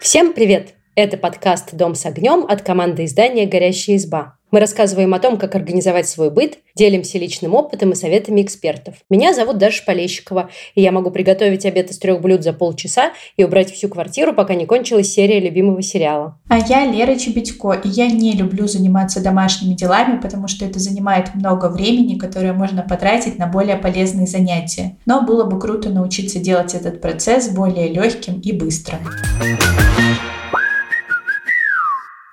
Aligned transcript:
Всем 0.00 0.32
привет! 0.32 0.74
Это 0.94 1.16
подкаст 1.16 1.74
«Дом 1.74 1.94
с 1.94 2.06
огнем» 2.06 2.46
от 2.48 2.62
команды 2.62 3.04
издания 3.04 3.44
«Горящая 3.46 3.96
изба». 3.96 4.35
Мы 4.52 4.60
рассказываем 4.60 5.12
о 5.12 5.18
том, 5.18 5.38
как 5.38 5.56
организовать 5.56 6.08
свой 6.08 6.30
быт, 6.30 6.58
делимся 6.76 7.18
личным 7.18 7.54
опытом 7.54 7.90
и 7.90 7.94
советами 7.96 8.42
экспертов. 8.42 8.94
Меня 9.10 9.34
зовут 9.34 9.58
Даша 9.58 9.82
Полещикова, 9.84 10.50
и 10.76 10.82
я 10.82 10.92
могу 10.92 11.10
приготовить 11.10 11.66
обед 11.66 11.90
из 11.90 11.98
трех 11.98 12.20
блюд 12.20 12.44
за 12.44 12.52
полчаса 12.52 13.12
и 13.36 13.42
убрать 13.42 13.72
всю 13.72 13.88
квартиру, 13.88 14.32
пока 14.32 14.54
не 14.54 14.64
кончилась 14.64 15.12
серия 15.12 15.40
любимого 15.40 15.82
сериала. 15.82 16.38
А 16.48 16.58
я 16.58 16.86
Лера 16.86 17.16
Чебедько, 17.16 17.72
и 17.72 17.88
я 17.88 18.06
не 18.06 18.32
люблю 18.32 18.68
заниматься 18.68 19.20
домашними 19.20 19.74
делами, 19.74 20.20
потому 20.20 20.46
что 20.46 20.64
это 20.64 20.78
занимает 20.78 21.34
много 21.34 21.68
времени, 21.68 22.16
которое 22.16 22.52
можно 22.52 22.82
потратить 22.82 23.38
на 23.38 23.48
более 23.48 23.76
полезные 23.76 24.28
занятия. 24.28 24.96
Но 25.06 25.22
было 25.22 25.42
бы 25.44 25.58
круто 25.58 25.90
научиться 25.90 26.38
делать 26.38 26.72
этот 26.74 27.00
процесс 27.00 27.48
более 27.48 27.88
легким 27.88 28.38
и 28.40 28.52
быстрым. 28.52 29.00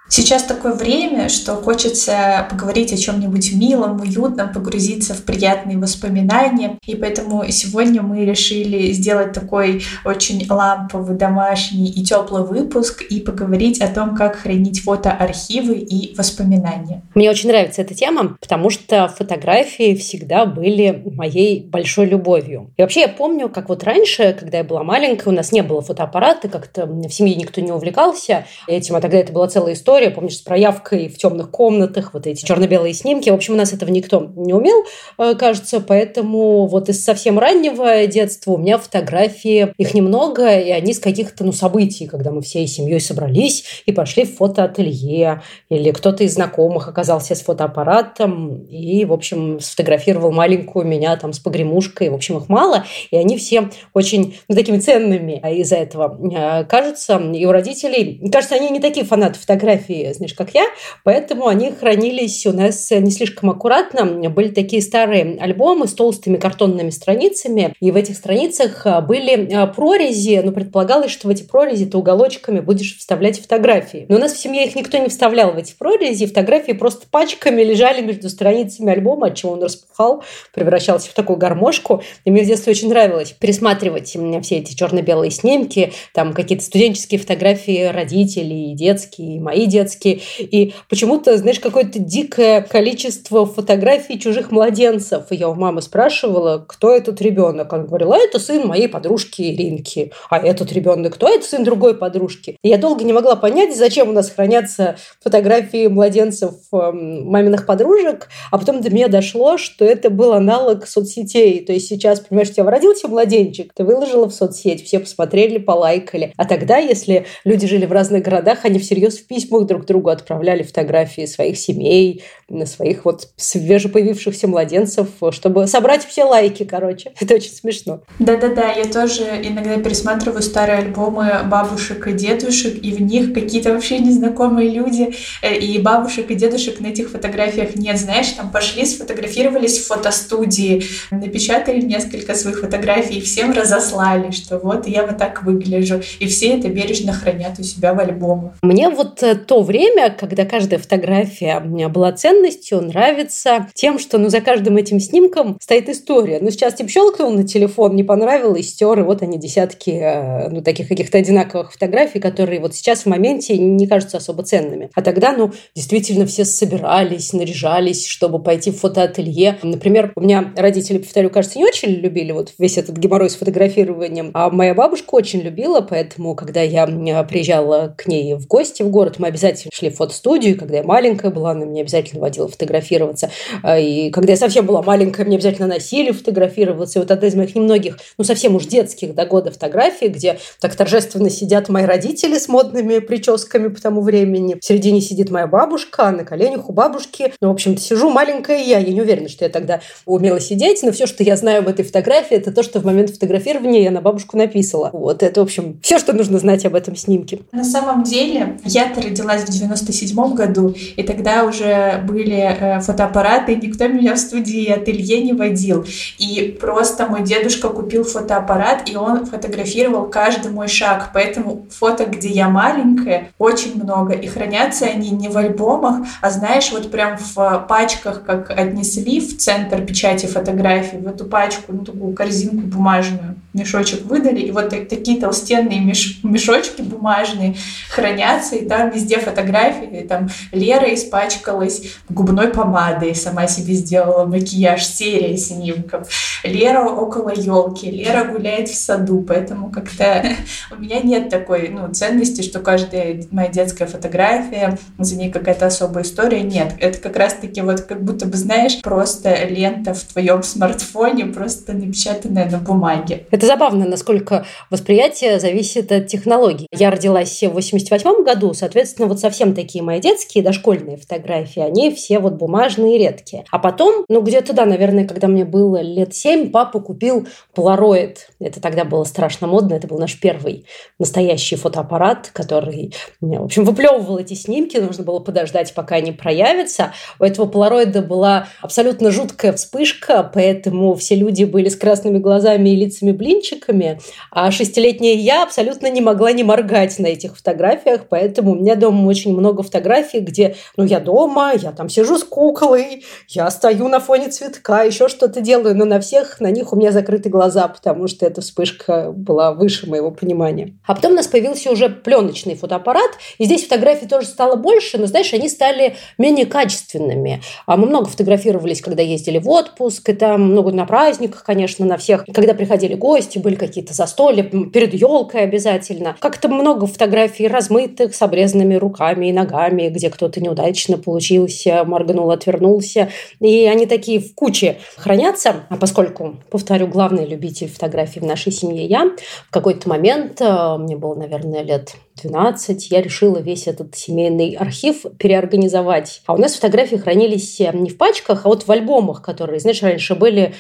Сейчас 0.10 0.44
такое 0.44 0.74
время, 0.74 1.28
что 1.30 1.56
хочется 1.56 2.46
поговорить 2.50 2.94
о 2.94 2.98
чем-нибудь 2.98 3.54
милом, 3.54 4.00
уютном, 4.02 4.54
погрузиться 4.54 5.14
в 5.14 5.24
приятные 5.24 5.78
воспоминания. 5.78 6.78
И 6.86 6.96
поэтому 6.96 7.44
сегодня 7.50 8.02
мы 8.02 8.26
решили 8.26 8.92
сделать 8.92 9.34
такой 9.34 9.84
очень 10.06 10.46
ламповый, 10.50 11.18
домашний 11.18 11.90
и 11.90 12.04
теплый 12.04 12.44
выпуск 12.44 13.02
и 13.02 13.22
поговорить 13.22 13.82
о 13.82 13.88
том, 13.88 14.16
как 14.16 14.36
хранить 14.36 14.82
фотоархивы 14.82 15.76
и 15.76 16.14
воспоминания. 16.16 17.02
Мне 17.16 17.30
очень 17.32 17.50
нравится 17.50 17.82
эта 17.82 17.96
тема, 17.96 18.38
потому 18.40 18.70
что 18.70 19.08
фотографии 19.08 19.96
всегда 19.96 20.46
были 20.46 21.02
моей 21.16 21.64
большой 21.64 22.06
любовью. 22.06 22.72
И 22.78 22.82
вообще 22.82 23.02
я 23.02 23.08
помню, 23.08 23.50
как 23.50 23.70
вот 23.70 23.84
раньше, 23.84 24.36
когда 24.40 24.60
я 24.60 24.64
была 24.64 24.84
маленькая, 24.84 25.30
у 25.30 25.34
нас 25.34 25.52
не 25.52 25.64
было 25.64 25.82
фотоаппарата, 25.82 26.50
как-то 26.50 26.86
в 26.86 27.10
семье 27.10 27.36
никто 27.36 27.62
не 27.62 27.72
увлекался 27.72 28.46
этим, 28.68 28.96
а 28.96 29.02
тогда 29.02 29.18
это 29.18 29.34
была 29.34 29.48
целая 29.48 29.74
история 29.74 30.03
история, 30.04 30.10
помнишь, 30.10 30.38
с 30.38 30.42
проявкой 30.42 31.08
в 31.08 31.18
темных 31.18 31.50
комнатах, 31.50 32.14
вот 32.14 32.28
эти 32.28 32.44
черно-белые 32.44 32.94
снимки. 32.94 33.30
В 33.30 33.34
общем, 33.34 33.54
у 33.54 33.58
нас 33.58 33.74
этого 33.74 33.90
никто 33.90 34.32
не 34.36 34.54
умел, 34.54 34.84
э, 35.18 35.36
кажется, 35.36 35.80
поэтому 35.80 36.68
вот 36.68 36.90
из 36.90 37.04
совсем 37.04 37.40
раннего 37.40 38.06
детства 38.08 38.52
у 38.52 38.58
меня 38.58 38.78
фотографии, 38.78 39.74
их 39.78 39.94
немного, 39.94 40.60
и 40.60 40.70
они 40.72 40.94
с 40.94 41.00
каких-то, 41.00 41.44
ну, 41.44 41.52
событий, 41.52 42.08
когда 42.08 42.32
мы 42.32 42.42
всей 42.42 42.68
семьей 42.68 43.00
собрались 43.00 43.84
и 43.86 43.92
пошли 43.92 44.26
в 44.26 44.36
фотоателье, 44.36 45.42
или 45.70 45.92
кто-то 45.92 46.24
из 46.24 46.34
знакомых 46.34 46.88
оказался 46.88 47.36
с 47.36 47.42
фотоаппаратом 47.42 48.66
и, 48.70 49.06
в 49.06 49.14
общем, 49.14 49.60
сфотографировал 49.60 50.32
маленькую 50.32 50.86
меня 50.86 51.16
там 51.16 51.34
с 51.34 51.40
погремушкой, 51.40 52.10
в 52.10 52.16
общем, 52.16 52.38
их 52.38 52.50
мало, 52.50 52.86
и 53.12 53.18
они 53.18 53.38
все 53.38 53.70
очень, 53.94 54.36
ну, 54.50 54.56
такими 54.56 54.80
ценными 54.80 55.42
из-за 55.62 55.78
этого 55.78 56.20
э, 56.34 56.66
кажутся, 56.66 57.18
и 57.18 57.46
у 57.46 57.52
родителей, 57.52 58.22
кажется, 58.32 58.56
они 58.56 58.70
не 58.70 58.80
такие 58.80 59.06
фанаты 59.06 59.40
фотографий, 59.40 59.83
фотографии, 59.84 60.14
знаешь, 60.14 60.34
как 60.34 60.54
я, 60.54 60.66
поэтому 61.04 61.48
они 61.48 61.72
хранились 61.72 62.46
у 62.46 62.54
нас 62.54 62.92
не 62.92 63.12
слишком 63.12 63.50
аккуратно. 63.50 64.30
Были 64.30 64.50
такие 64.50 64.82
старые 64.82 65.38
альбомы 65.40 65.88
с 65.88 65.94
толстыми 65.94 66.38
картонными 66.38 66.90
страницами, 66.90 67.76
и 67.80 67.92
в 67.92 67.96
этих 67.96 68.16
страницах 68.16 68.86
а, 68.86 69.02
были 69.02 69.54
а, 69.54 69.68
прорези, 69.68 70.42
но 70.44 70.52
предполагалось, 70.52 71.12
что 71.12 71.28
в 71.28 71.32
эти 71.32 71.44
прорези 71.44 71.86
ты 71.86 71.98
уголочками 71.98 72.60
будешь 72.60 72.98
вставлять 72.98 73.40
фотографии. 73.40 74.06
Но 74.10 74.18
у 74.18 74.20
нас 74.20 74.34
в 74.34 74.40
семье 74.40 74.66
их 74.66 74.76
никто 74.76 74.98
не 74.98 75.10
вставлял 75.10 75.52
в 75.52 75.58
эти 75.58 75.74
прорези, 75.78 76.26
фотографии 76.26 76.74
просто 76.74 77.06
пачками 77.10 77.62
лежали 77.62 78.02
между 78.02 78.30
страницами 78.30 78.92
альбома, 78.92 79.28
от 79.28 79.36
чего 79.36 79.54
он 79.54 79.64
распухал, 79.64 80.24
превращался 80.54 81.10
в 81.10 81.14
такую 81.14 81.38
гармошку. 81.38 82.02
И 82.26 82.32
мне 82.32 82.44
в 82.44 82.48
детстве 82.48 82.72
очень 82.72 82.90
нравилось 82.90 83.32
пересматривать 83.32 84.08
все 84.08 84.58
эти 84.58 84.76
черно-белые 84.76 85.32
снимки, 85.32 85.94
там 86.14 86.34
какие-то 86.34 86.64
студенческие 86.64 87.20
фотографии 87.20 87.86
родителей, 87.86 88.74
детские, 88.74 89.40
мои 89.40 89.66
детские. 89.74 90.22
И 90.40 90.74
почему-то, 90.90 91.38
знаешь, 91.38 91.60
какое-то 91.60 92.00
дикое 92.00 92.62
количество 92.62 93.46
фотографий 93.46 94.20
чужих 94.20 94.52
младенцев. 94.52 95.32
И 95.32 95.36
я 95.36 95.50
у 95.50 95.56
мамы 95.56 95.82
спрашивала, 95.82 96.64
кто 96.66 96.92
этот 96.92 97.22
ребенок. 97.22 97.74
Она 97.74 97.84
говорила, 97.84 98.16
это 98.16 98.40
сын 98.40 98.68
моей 98.68 98.88
подружки 98.88 99.42
Иринки. 99.42 100.12
А 100.30 100.40
этот 100.40 100.72
ребенок, 100.72 101.16
кто 101.16 101.28
это 101.28 101.46
сын 101.46 101.64
другой 101.64 101.98
подружки? 101.98 102.58
И 102.62 102.70
я 102.70 102.78
долго 102.78 103.04
не 103.04 103.14
могла 103.14 103.36
понять, 103.36 103.76
зачем 103.76 104.10
у 104.10 104.14
нас 104.14 104.30
хранятся 104.30 104.96
фотографии 105.22 105.88
младенцев 105.88 106.54
эм, 106.72 107.26
маминых 107.26 107.66
подружек. 107.66 108.30
А 108.52 108.58
потом 108.58 108.82
до 108.82 108.90
меня 108.90 109.08
дошло, 109.08 109.58
что 109.58 109.86
это 109.86 110.10
был 110.10 110.34
аналог 110.34 110.88
соцсетей. 110.88 111.66
То 111.66 111.74
есть 111.74 111.88
сейчас, 111.88 112.20
понимаешь, 112.20 112.50
у 112.50 112.54
тебя 112.54 112.70
родился 112.70 113.08
младенчик, 113.08 113.74
ты 113.74 113.84
выложила 113.84 114.30
в 114.30 114.34
соцсеть, 114.34 114.86
все 114.86 115.00
посмотрели, 115.00 115.58
полайкали. 115.58 116.34
А 116.38 116.46
тогда, 116.46 116.78
если 116.78 117.26
люди 117.44 117.66
жили 117.66 117.86
в 117.86 117.92
разных 117.92 118.24
городах, 118.24 118.60
они 118.66 118.78
всерьез 118.78 119.18
в 119.18 119.26
письмах 119.26 119.63
друг 119.64 119.86
другу 119.86 120.10
отправляли 120.10 120.64
фотографии 120.64 121.26
своих 121.26 121.58
семей, 121.58 122.24
своих 122.66 123.06
вот 123.06 123.30
свежепоявившихся 123.36 124.48
младенцев, 124.48 125.08
чтобы 125.32 125.68
собрать 125.68 126.06
все 126.06 126.24
лайки, 126.24 126.64
короче. 126.64 127.12
Это 127.20 127.36
очень 127.36 127.52
смешно. 127.52 128.02
Да-да-да, 128.20 128.72
я 128.72 128.86
тоже 128.86 129.24
иногда 129.44 129.78
пересматриваю 129.78 130.42
старые 130.42 130.80
альбомы 130.80 131.42
бабушек 131.46 132.08
и 132.08 132.14
дедушек, 132.14 132.84
и 132.84 132.92
в 132.92 133.02
них 133.02 133.34
какие-то 133.34 133.74
вообще 133.74 134.00
незнакомые 134.00 134.70
люди, 134.70 135.14
э, 135.42 135.58
и 135.58 135.80
бабушек 135.80 136.32
и 136.32 136.36
дедушек 136.36 136.80
на 136.80 136.88
этих 136.88 137.10
фотографиях 137.10 137.76
нет. 137.76 137.98
Знаешь, 137.98 138.30
там 138.32 138.52
пошли, 138.52 138.86
сфотографировались 138.86 139.80
в 139.80 139.88
фотостудии, 139.88 140.84
напечатали 141.12 141.82
несколько 141.82 142.36
своих 142.36 142.60
фотографий 142.60 143.18
и 143.18 143.22
всем 143.22 143.52
разослали, 143.52 144.32
что 144.32 144.58
вот 144.58 144.88
я 144.88 145.06
вот 145.06 145.18
так 145.18 145.44
выгляжу. 145.44 146.02
И 146.20 146.28
все 146.28 146.58
это 146.58 146.70
бережно 146.70 147.14
хранят 147.14 147.60
у 147.60 147.64
себя 147.64 147.94
в 147.94 148.00
альбомах. 148.00 148.54
Мне 148.62 148.90
вот 148.90 149.24
э, 149.24 149.36
то 149.54 149.62
время, 149.62 150.10
когда 150.10 150.46
каждая 150.46 150.80
фотография 150.80 151.60
была 151.60 152.12
ценностью, 152.12 152.82
нравится 152.82 153.68
тем, 153.76 154.00
что 154.00 154.18
ну, 154.18 154.30
за 154.30 154.42
каждым 154.42 154.78
этим 154.78 155.00
снимком 155.00 155.60
стоит 155.62 155.90
история. 155.90 156.40
Ну, 156.42 156.50
сейчас 156.50 156.74
типа 156.74 156.90
щелкнул 156.90 157.30
на 157.30 157.44
телефон, 157.44 157.96
не 157.96 158.02
понравилось, 158.02 158.70
стер, 158.70 158.98
и 158.98 159.04
вот 159.04 159.22
они 159.22 159.38
десятки 159.38 159.92
э, 159.92 160.50
ну, 160.50 160.64
таких 160.64 160.88
каких-то 160.88 161.20
одинаковых 161.20 161.72
фотографий, 161.72 162.20
которые 162.20 162.62
вот 162.62 162.74
сейчас 162.74 163.02
в 163.02 163.06
моменте 163.06 163.56
не 163.60 163.86
кажутся 163.86 164.18
особо 164.18 164.42
ценными. 164.42 164.90
А 164.96 165.04
тогда, 165.04 165.34
ну, 165.34 165.52
действительно 165.76 166.26
все 166.26 166.46
собирались, 166.46 167.32
наряжались, 167.32 168.08
чтобы 168.08 168.42
пойти 168.42 168.72
в 168.72 168.80
фотоателье. 168.80 169.60
Например, 169.62 170.14
у 170.16 170.22
меня 170.22 170.52
родители, 170.56 170.98
повторю, 170.98 171.30
кажется, 171.30 171.60
не 171.60 171.66
очень 171.66 171.90
любили 171.90 172.32
вот 172.32 172.56
весь 172.58 172.80
этот 172.80 172.98
геморрой 172.98 173.30
с 173.30 173.36
фотографированием, 173.36 174.32
а 174.34 174.50
моя 174.50 174.74
бабушка 174.74 175.14
очень 175.14 175.42
любила, 175.42 175.82
поэтому, 175.82 176.34
когда 176.34 176.64
я 176.64 176.88
приезжала 176.88 177.94
к 177.96 178.08
ней 178.08 178.34
в 178.34 178.48
гости 178.48 178.82
в 178.82 178.90
город, 178.90 179.20
мы 179.20 179.28
обязательно 179.28 179.43
обязательно 179.44 179.72
шли 179.74 179.90
в 179.90 179.96
фотостудию. 179.96 180.58
Когда 180.58 180.78
я 180.78 180.84
маленькая 180.84 181.32
была, 181.32 181.52
она 181.52 181.66
меня 181.66 181.82
обязательно 181.82 182.22
водила 182.22 182.48
фотографироваться. 182.48 183.30
А, 183.62 183.78
и 183.78 184.10
когда 184.10 184.34
я 184.34 184.38
совсем 184.38 184.66
была 184.66 184.82
маленькая, 184.82 185.26
мне 185.26 185.36
обязательно 185.36 185.68
носили 185.68 186.12
фотографироваться. 186.12 187.00
И 187.00 187.02
вот 187.02 187.12
одна 187.12 187.28
из 187.28 187.36
моих 187.36 187.56
немногих, 187.56 187.98
ну, 188.18 188.24
совсем 188.24 188.56
уж 188.56 188.66
детских 188.66 189.14
до 189.14 189.26
года 189.26 189.52
фотографий, 189.52 190.08
где 190.08 190.40
так 190.60 190.76
торжественно 190.76 191.30
сидят 191.30 191.70
мои 191.70 191.86
родители 191.86 192.38
с 192.38 192.48
модными 192.48 193.00
прическами 193.00 193.68
по 193.68 193.82
тому 193.82 194.02
времени. 194.02 194.58
В 194.60 194.66
середине 194.66 195.02
сидит 195.02 195.30
моя 195.30 195.48
бабушка, 195.48 196.08
а 196.08 196.12
на 196.12 196.24
коленях 196.24 196.70
у 196.70 196.74
бабушки. 196.74 197.34
Ну, 197.42 197.50
в 197.50 197.52
общем-то, 197.52 197.82
сижу 197.82 198.10
маленькая 198.10 198.64
я. 198.64 198.80
Я 198.80 198.94
не 198.94 199.02
уверена, 199.02 199.30
что 199.30 199.46
я 199.46 199.50
тогда 199.50 199.82
умела 200.06 200.40
сидеть, 200.40 200.82
но 200.84 200.92
все, 200.92 201.06
что 201.08 201.24
я 201.24 201.36
знаю 201.36 201.60
об 201.60 201.68
этой 201.68 201.84
фотографии, 201.84 202.38
это 202.38 202.52
то, 202.52 202.64
что 202.64 202.80
в 202.80 202.86
момент 202.86 203.12
фотографирования 203.12 203.84
я 203.84 203.92
на 203.92 204.02
бабушку 204.02 204.38
написала. 204.38 204.90
Вот 204.94 205.24
это, 205.24 205.42
в 205.42 205.44
общем, 205.44 205.80
все, 205.82 206.00
что 206.00 206.14
нужно 206.14 206.40
знать 206.40 206.66
об 206.66 206.76
этом 206.76 206.96
снимке. 206.96 207.40
На 207.52 207.64
самом 207.64 208.04
деле, 208.04 208.58
я-то 208.66 209.02
родилась 209.02 209.33
в 209.42 209.50
97 209.50 210.34
году, 210.34 210.76
и 210.96 211.04
тогда 211.04 211.44
уже 211.44 212.04
были 212.08 212.38
э, 212.38 212.80
фотоаппараты, 212.80 213.54
и 213.54 213.68
никто 213.68 213.88
меня 213.88 214.16
в 214.16 214.20
студии 214.20 214.70
ателье 214.70 215.22
не 215.22 215.34
водил. 215.34 215.86
И 216.18 216.58
просто 216.60 217.08
мой 217.08 217.24
дедушка 217.24 217.70
купил 217.70 218.04
фотоаппарат, 218.04 218.90
и 218.90 218.96
он 218.96 219.26
фотографировал 219.26 220.06
каждый 220.06 220.52
мой 220.52 220.68
шаг. 220.68 221.10
Поэтому 221.14 221.68
фото, 221.70 222.06
где 222.06 222.30
я 222.30 222.50
маленькая, 222.50 223.30
очень 223.38 223.82
много. 223.82 224.14
И 224.14 224.28
хранятся 224.28 224.86
они 224.86 225.10
не 225.10 225.30
в 225.30 225.38
альбомах, 225.38 226.06
а 226.22 226.30
знаешь, 226.30 226.72
вот 226.72 226.92
прям 226.92 227.18
в 227.18 227.66
пачках, 227.68 228.24
как 228.24 228.52
отнесли 228.52 229.20
в 229.20 229.38
центр 229.38 229.82
печати 229.82 230.26
фотографий, 230.26 230.98
в 230.98 231.08
эту 231.08 231.26
пачку, 231.26 231.74
ну 231.74 231.84
такую 231.84 232.14
корзинку 232.14 232.68
бумажную, 232.68 233.36
мешочек 233.54 234.06
выдали, 234.06 234.40
и 234.40 234.52
вот 234.52 234.70
такие 234.70 235.20
толстенные 235.20 235.80
меш 235.80 236.20
мешочки 236.24 236.82
бумажные 236.82 237.56
хранятся, 237.90 238.56
и 238.56 238.66
там 238.66 238.90
везде 238.90 239.18
фотографии, 239.24 240.06
там 240.08 240.30
Лера 240.52 240.94
испачкалась 240.94 241.84
губной 242.10 242.50
помадой, 242.50 243.16
сама 243.16 243.48
себе 243.48 243.74
сделала 243.74 244.26
макияж, 244.26 244.86
серия 244.86 245.38
снимков. 245.38 246.08
Лера 246.44 246.84
около 246.84 247.30
елки, 247.30 247.90
Лера 247.90 248.26
гуляет 248.26 248.70
в 248.70 248.76
саду, 248.76 249.22
поэтому 249.22 249.72
как-то 249.72 250.24
у 250.72 250.76
меня 250.76 251.00
нет 251.02 251.30
такой 251.30 251.70
ну, 251.70 251.92
ценности, 251.94 252.42
что 252.42 252.60
каждая 252.60 253.24
моя 253.32 253.50
детская 253.50 253.86
фотография, 253.86 254.78
за 255.00 255.16
ней 255.16 255.32
какая-то 255.32 255.66
особая 255.68 256.04
история. 256.04 256.42
Нет, 256.42 256.74
это 256.80 257.00
как 257.00 257.16
раз-таки 257.16 257.62
вот 257.62 257.82
как 257.82 258.04
будто 258.04 258.26
бы, 258.26 258.38
знаешь, 258.38 258.82
просто 258.82 259.46
лента 259.46 259.94
в 259.94 260.04
твоем 260.04 260.44
смартфоне, 260.44 261.28
просто 261.28 261.74
напечатанная 261.74 262.50
на 262.50 262.58
бумаге. 262.58 263.26
Это 263.32 263.46
забавно, 263.46 263.86
насколько 263.86 264.46
восприятие 264.70 265.40
зависит 265.40 265.92
от 265.92 266.08
технологий. 266.08 266.68
Я 266.72 266.92
родилась 266.92 267.42
в 267.42 267.54
88 267.54 268.24
году, 268.24 268.54
соответственно, 268.54 269.08
вот 269.14 269.20
совсем 269.20 269.54
такие 269.54 269.84
мои 269.84 270.00
детские 270.00 270.44
дошкольные 270.44 270.98
фотографии, 270.98 271.62
они 271.62 271.94
все 271.94 272.20
вот 272.20 272.34
бумажные 272.34 272.98
редкие. 272.98 273.46
А 273.52 273.60
потом, 273.60 274.06
ну 274.10 274.22
где-то, 274.22 274.54
да, 274.54 274.66
наверное, 274.66 275.08
когда 275.08 275.28
мне 275.28 275.46
было 275.46 275.82
лет 275.82 276.16
7, 276.16 276.50
папа 276.50 276.80
купил 276.80 277.28
Polaroid. 277.56 278.18
Это 278.40 278.60
тогда 278.60 278.84
было 278.86 279.04
страшно 279.04 279.48
модно, 279.48 279.76
это 279.76 279.88
был 279.88 280.00
наш 280.00 280.20
первый 280.20 280.66
настоящий 280.98 281.56
фотоаппарат, 281.56 282.32
который, 282.34 282.94
в 283.22 283.44
общем, 283.44 283.66
выплевывал 283.66 284.18
эти 284.18 284.34
снимки, 284.34 284.78
нужно 284.78 285.04
было 285.04 285.20
подождать, 285.20 285.74
пока 285.74 285.96
они 285.96 286.12
проявятся. 286.12 286.94
У 287.20 287.24
этого 287.24 287.50
Polaroid 287.50 288.02
была 288.02 288.48
абсолютно 288.62 289.12
жуткая 289.12 289.54
вспышка, 289.54 290.30
поэтому 290.34 290.96
все 290.96 291.16
люди 291.16 291.44
были 291.44 291.70
с 291.70 291.76
красными 291.76 292.18
глазами 292.18 292.70
и 292.70 292.76
лицами-блинчиками, 292.76 294.00
а 294.32 294.50
шестилетняя 294.50 295.16
я 295.16 295.44
абсолютно 295.44 295.90
не 295.92 296.02
могла 296.02 296.32
не 296.32 296.44
моргать 296.44 296.98
на 296.98 297.08
этих 297.08 297.38
фотографиях, 297.38 298.08
поэтому 298.10 298.54
у 298.54 298.56
меня 298.56 298.76
дома 298.76 298.93
очень 299.06 299.36
много 299.36 299.64
фотографий, 299.64 300.20
где, 300.20 300.56
ну, 300.78 300.84
я 300.84 301.00
дома, 301.00 301.54
я 301.54 301.72
там 301.72 301.90
сижу 301.90 302.18
с 302.18 302.24
куклой, 302.24 303.04
я 303.28 303.50
стою 303.52 303.88
на 303.88 304.00
фоне 304.00 304.30
цветка, 304.30 304.84
еще 304.84 305.08
что-то 305.08 305.42
делаю, 305.42 305.76
но 305.76 305.86
на 305.86 306.00
всех 306.00 306.40
на 306.40 306.52
них 306.52 306.74
у 306.74 306.76
меня 306.76 306.92
закрыты 306.92 307.30
глаза, 307.30 307.68
потому 307.68 308.08
что 308.08 308.26
эта 308.26 308.42
вспышка 308.42 309.12
была 309.12 309.54
выше 309.54 309.90
моего 309.90 310.12
понимания. 310.12 310.74
А 310.86 310.96
потом 310.96 311.14
у 311.14 311.16
нас 311.16 311.28
появился 311.28 311.72
уже 311.72 311.90
пленочный 311.90 312.56
фотоаппарат, 312.56 313.12
и 313.38 313.46
здесь 313.46 313.64
фотографий 313.64 314.08
тоже 314.08 314.28
стало 314.28 314.56
больше, 314.56 314.98
но, 314.98 315.06
знаешь, 315.08 315.34
они 315.34 315.50
стали 315.50 315.96
менее 316.18 316.46
качественными. 316.46 317.42
А 317.66 317.78
мы 317.78 317.88
много 317.88 318.06
фотографировались, 318.08 318.82
когда 318.82 319.02
ездили 319.02 319.40
в 319.40 319.50
отпуск, 319.50 320.10
и 320.10 320.14
там 320.14 320.52
много 320.52 320.72
на 320.72 320.86
праздниках, 320.86 321.44
конечно, 321.44 321.86
на 321.86 321.98
всех. 321.98 322.26
Когда 322.34 322.54
приходили 322.54 322.96
гости, 322.96 323.40
были 323.40 323.56
какие-то 323.56 323.94
застолья, 323.94 324.44
перед 324.44 324.94
елкой 324.94 325.42
обязательно. 325.42 326.16
Как-то 326.20 326.48
много 326.50 326.88
фотографий 326.88 327.48
размытых, 327.48 328.16
с 328.16 328.22
обрезанными 328.22 328.76
руками 328.84 329.28
и 329.28 329.34
ногами, 329.34 329.90
где 329.90 330.10
кто-то 330.10 330.40
неудачно 330.42 330.98
получился, 330.98 331.84
моргнул, 331.84 332.30
отвернулся. 332.32 333.10
И 333.40 333.66
они 333.66 333.86
такие 333.86 334.20
в 334.20 334.36
куче 334.36 334.78
хранятся. 334.98 335.64
А 335.70 335.78
поскольку, 335.78 336.36
повторю, 336.52 336.88
главный 336.88 337.26
любитель 337.26 337.70
фотографий 337.70 338.20
в 338.20 338.26
нашей 338.26 338.52
семье 338.52 338.86
я, 338.86 339.12
в 339.48 339.52
какой-то 339.52 339.90
момент, 339.90 340.42
э, 340.42 340.78
мне 340.78 340.96
было, 340.96 341.16
наверное, 341.16 341.64
лет 341.64 341.96
12, 342.22 342.92
я 342.92 343.02
решила 343.02 343.40
весь 343.40 343.68
этот 343.68 343.96
семейный 343.96 344.54
архив 344.54 345.06
переорганизовать. 345.18 346.22
А 346.26 346.34
у 346.34 346.38
нас 346.38 346.56
фотографии 346.56 346.98
хранились 346.98 347.60
э, 347.60 347.72
не 347.74 347.90
в 347.90 347.98
пачках, 347.98 348.46
а 348.46 348.50
вот 348.50 348.68
в 348.68 348.72
альбомах, 348.72 349.22
которые, 349.22 349.60
знаешь, 349.60 349.82
раньше 349.82 350.16
были 350.16 350.54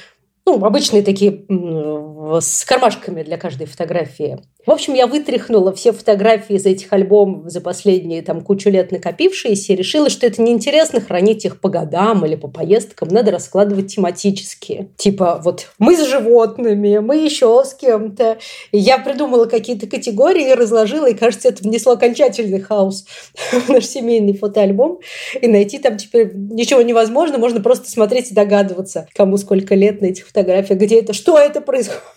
ну, 0.45 0.63
обычные 0.65 1.03
такие 1.03 1.45
с 2.39 2.65
кармашками 2.65 3.23
для 3.23 3.37
каждой 3.37 3.67
фотографии. 3.67 4.39
В 4.65 4.71
общем, 4.71 4.93
я 4.93 5.07
вытряхнула 5.07 5.73
все 5.73 5.91
фотографии 5.91 6.55
из 6.55 6.65
этих 6.65 6.93
альбомов 6.93 7.51
за 7.51 7.59
последние 7.59 8.21
там 8.21 8.39
кучу 8.39 8.69
лет 8.69 8.93
накопившиеся 8.93 9.73
и 9.73 9.75
решила, 9.75 10.09
что 10.09 10.25
это 10.25 10.41
неинтересно 10.41 11.01
хранить 11.01 11.43
их 11.43 11.59
по 11.59 11.67
годам 11.67 12.25
или 12.25 12.35
по 12.35 12.47
поездкам. 12.47 13.09
Надо 13.09 13.31
раскладывать 13.31 13.93
тематически. 13.93 14.89
Типа 14.95 15.41
вот 15.43 15.67
мы 15.79 15.97
с 15.97 16.07
животными, 16.07 16.99
мы 16.99 17.17
еще 17.17 17.61
с 17.65 17.73
кем-то. 17.73 18.37
И 18.71 18.77
я 18.77 18.99
придумала 18.99 19.45
какие-то 19.45 19.87
категории, 19.87 20.51
разложила, 20.51 21.09
и, 21.09 21.13
кажется, 21.13 21.49
это 21.49 21.61
внесло 21.63 21.93
окончательный 21.93 22.61
хаос 22.61 23.05
в 23.51 23.69
наш 23.69 23.85
семейный 23.85 24.37
фотоальбом. 24.37 24.99
И 25.41 25.47
найти 25.47 25.77
там 25.77 25.97
теперь 25.97 26.31
ничего 26.33 26.81
невозможно, 26.81 27.37
можно 27.37 27.59
просто 27.59 27.89
смотреть 27.89 28.31
и 28.31 28.33
догадываться, 28.33 29.07
кому 29.13 29.35
сколько 29.35 29.75
лет 29.75 29.99
на 29.99 30.05
этих 30.05 30.27
фотографиях, 30.27 30.79
где 30.79 30.99
это, 30.99 31.11
что 31.11 31.37
это 31.37 31.59
происходит 31.59 32.12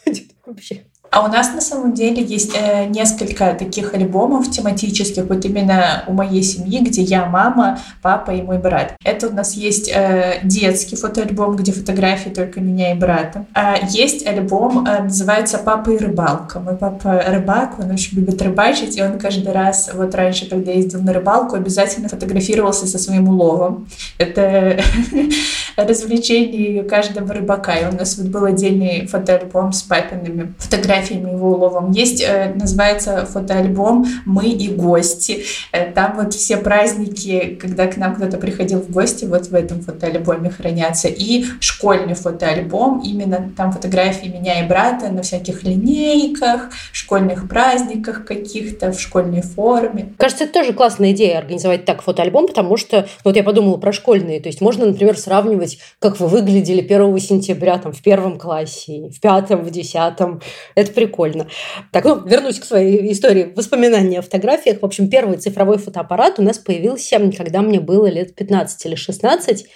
вообще. 0.46 0.84
А 1.10 1.24
у 1.24 1.28
нас 1.28 1.52
на 1.54 1.60
самом 1.60 1.94
деле 1.94 2.22
есть 2.22 2.54
э, 2.54 2.86
несколько 2.86 3.54
таких 3.54 3.94
альбомов 3.94 4.50
тематических, 4.50 5.24
вот 5.24 5.44
именно 5.44 6.04
у 6.06 6.12
моей 6.12 6.42
семьи, 6.42 6.80
где 6.80 7.02
я 7.02 7.26
мама, 7.26 7.78
папа 8.02 8.32
и 8.32 8.42
мой 8.42 8.58
брат. 8.58 8.96
Это 9.04 9.28
у 9.28 9.32
нас 9.32 9.54
есть 9.54 9.90
э, 9.92 10.40
детский 10.42 10.96
фотоальбом, 10.96 11.56
где 11.56 11.72
фотографии 11.72 12.30
только 12.30 12.60
меня 12.60 12.92
и 12.92 12.98
брата. 12.98 13.46
А 13.54 13.76
есть 13.88 14.26
альбом, 14.26 14.86
э, 14.86 15.04
называется 15.04 15.58
«Папа 15.58 15.90
и 15.90 15.96
рыбалка». 15.96 16.60
Мой 16.60 16.76
папа 16.76 17.22
рыбак, 17.26 17.78
он 17.78 17.90
очень 17.90 18.18
любит 18.18 18.42
рыбачить, 18.42 18.96
и 18.96 19.02
он 19.02 19.18
каждый 19.18 19.52
раз, 19.52 19.90
вот 19.94 20.14
раньше, 20.14 20.48
когда 20.48 20.72
ездил 20.72 21.00
на 21.00 21.12
рыбалку, 21.12 21.56
обязательно 21.56 22.08
фотографировался 22.08 22.86
со 22.86 22.98
своим 22.98 23.28
уловом. 23.28 23.88
Это 24.18 24.80
развлечение 25.76 26.82
каждого 26.84 27.32
рыбака. 27.32 27.76
И 27.76 27.86
у 27.86 27.92
нас 27.96 28.18
вот 28.18 28.28
был 28.28 28.44
отдельный 28.44 29.06
фотоальбом 29.06 29.72
с 29.72 29.82
папиными 29.82 30.54
фотографиями 30.58 30.86
фотографиями 30.86 31.30
его 31.32 31.52
уловом. 31.52 31.90
Есть, 31.92 32.22
э, 32.22 32.52
называется 32.54 33.26
фотоальбом 33.26 34.06
«Мы 34.24 34.46
и 34.46 34.68
гости». 34.68 35.44
Э, 35.72 35.90
там 35.92 36.16
вот 36.16 36.34
все 36.34 36.56
праздники, 36.56 37.58
когда 37.60 37.86
к 37.86 37.96
нам 37.96 38.14
кто-то 38.14 38.38
приходил 38.38 38.80
в 38.80 38.90
гости, 38.90 39.24
вот 39.24 39.46
в 39.46 39.54
этом 39.54 39.80
фотоальбоме 39.80 40.50
хранятся. 40.50 41.08
И 41.08 41.44
школьный 41.60 42.14
фотоальбом, 42.14 43.00
именно 43.00 43.50
там 43.56 43.72
фотографии 43.72 44.28
меня 44.28 44.64
и 44.64 44.68
брата 44.68 45.08
на 45.08 45.22
всяких 45.22 45.62
линейках, 45.64 46.70
школьных 46.92 47.48
праздниках 47.48 48.24
каких-то, 48.24 48.92
в 48.92 49.00
школьной 49.00 49.42
форме. 49.42 50.12
Кажется, 50.18 50.44
это 50.44 50.54
тоже 50.54 50.72
классная 50.72 51.12
идея 51.12 51.38
организовать 51.38 51.84
так 51.84 52.02
фотоальбом, 52.02 52.46
потому 52.46 52.76
что, 52.76 53.08
вот 53.24 53.36
я 53.36 53.42
подумала 53.42 53.76
про 53.76 53.92
школьные, 53.92 54.40
то 54.40 54.48
есть 54.48 54.60
можно, 54.60 54.86
например, 54.86 55.16
сравнивать, 55.16 55.65
как 55.98 56.20
вы 56.20 56.28
выглядели 56.28 56.80
1 56.80 57.18
сентября 57.18 57.78
там, 57.78 57.92
в 57.92 58.02
первом 58.02 58.38
классе, 58.38 59.08
в 59.08 59.20
пятом, 59.20 59.62
в 59.62 59.70
десятом. 59.70 60.40
Это 60.74 60.92
прикольно. 60.92 61.48
Так, 61.92 62.04
ну, 62.04 62.24
вернусь 62.26 62.58
к 62.58 62.64
своей 62.64 63.12
истории 63.12 63.52
воспоминаний 63.54 64.18
о 64.18 64.22
фотографиях. 64.22 64.80
В 64.80 64.84
общем, 64.84 65.08
первый 65.08 65.38
цифровой 65.38 65.78
фотоаппарат 65.78 66.38
у 66.38 66.42
нас 66.42 66.58
появился, 66.58 67.18
когда 67.36 67.62
мне 67.62 67.80
было 67.80 68.06
лет 68.06 68.34
15 68.34 68.86
или 68.86 68.94
16. 68.94 69.66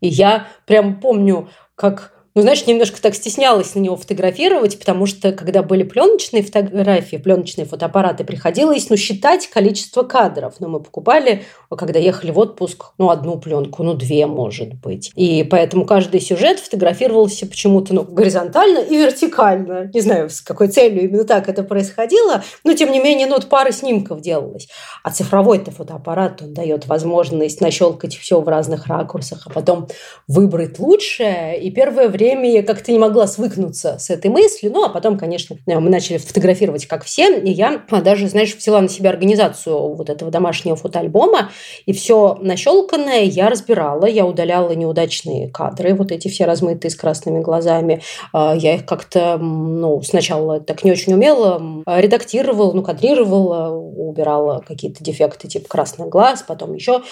И 0.00 0.08
я 0.08 0.48
прям 0.66 1.00
помню, 1.00 1.48
как 1.74 2.19
ну, 2.34 2.42
знаешь, 2.42 2.64
немножко 2.66 3.02
так 3.02 3.16
стеснялась 3.16 3.74
на 3.74 3.80
него 3.80 3.96
фотографировать, 3.96 4.78
потому 4.78 5.06
что, 5.06 5.32
когда 5.32 5.64
были 5.64 5.82
пленочные 5.82 6.44
фотографии, 6.44 7.16
пленочные 7.16 7.64
фотоаппараты, 7.64 8.22
приходилось, 8.22 8.88
ну, 8.88 8.96
считать 8.96 9.48
количество 9.48 10.04
кадров. 10.04 10.54
Но 10.60 10.68
мы 10.68 10.80
покупали, 10.80 11.42
когда 11.76 11.98
ехали 11.98 12.30
в 12.30 12.38
отпуск, 12.38 12.92
ну, 12.98 13.10
одну 13.10 13.38
пленку, 13.40 13.82
ну, 13.82 13.94
две, 13.94 14.26
может 14.26 14.74
быть. 14.74 15.10
И 15.16 15.42
поэтому 15.42 15.84
каждый 15.84 16.20
сюжет 16.20 16.60
фотографировался 16.60 17.46
почему-то, 17.46 17.94
ну, 17.94 18.04
горизонтально 18.04 18.78
и 18.78 18.96
вертикально. 18.96 19.90
Не 19.92 20.00
знаю, 20.00 20.30
с 20.30 20.40
какой 20.40 20.68
целью 20.68 21.02
именно 21.02 21.24
так 21.24 21.48
это 21.48 21.64
происходило, 21.64 22.44
но, 22.62 22.74
тем 22.74 22.92
не 22.92 23.00
менее, 23.00 23.26
ну, 23.26 23.34
вот 23.34 23.48
пара 23.48 23.72
снимков 23.72 24.20
делалась. 24.20 24.68
А 25.02 25.10
цифровой-то 25.10 25.72
фотоаппарат, 25.72 26.42
он 26.42 26.54
дает 26.54 26.86
возможность 26.86 27.60
нащелкать 27.60 28.16
все 28.16 28.40
в 28.40 28.46
разных 28.46 28.86
ракурсах, 28.86 29.42
а 29.46 29.50
потом 29.50 29.88
выбрать 30.28 30.78
лучшее. 30.78 31.60
И 31.60 31.72
первое 31.72 32.08
время 32.08 32.19
время 32.20 32.52
я 32.52 32.62
как-то 32.62 32.92
не 32.92 32.98
могла 32.98 33.26
свыкнуться 33.26 33.98
с 33.98 34.10
этой 34.10 34.30
мыслью. 34.30 34.72
Ну, 34.72 34.84
а 34.84 34.90
потом, 34.90 35.18
конечно, 35.18 35.56
мы 35.66 35.90
начали 35.90 36.18
фотографировать 36.18 36.86
как 36.86 37.04
все. 37.04 37.38
И 37.38 37.50
я 37.50 37.82
даже, 38.04 38.28
знаешь, 38.28 38.54
взяла 38.54 38.80
на 38.80 38.88
себя 38.88 39.10
организацию 39.10 39.94
вот 39.94 40.10
этого 40.10 40.30
домашнего 40.30 40.76
фотоальбома. 40.76 41.50
И 41.86 41.92
все 41.92 42.38
нащелканное 42.40 43.22
я 43.22 43.48
разбирала. 43.48 44.04
Я 44.04 44.26
удаляла 44.26 44.72
неудачные 44.72 45.48
кадры, 45.48 45.94
вот 45.94 46.12
эти 46.12 46.28
все 46.28 46.44
размытые 46.44 46.90
с 46.90 46.94
красными 46.94 47.40
глазами. 47.40 48.02
А, 48.32 48.54
я 48.54 48.74
их 48.74 48.84
как-то, 48.84 49.38
ну, 49.38 50.02
сначала 50.02 50.60
так 50.60 50.84
не 50.84 50.92
очень 50.92 51.14
умела, 51.14 51.82
редактировала, 51.86 52.72
ну, 52.72 52.82
кадрировала, 52.82 53.70
убирала 53.70 54.62
какие-то 54.66 55.02
дефекты 55.02 55.48
типа 55.48 55.68
красный 55.68 56.08
глаз, 56.08 56.44
потом 56.46 56.74
еще 56.74 57.02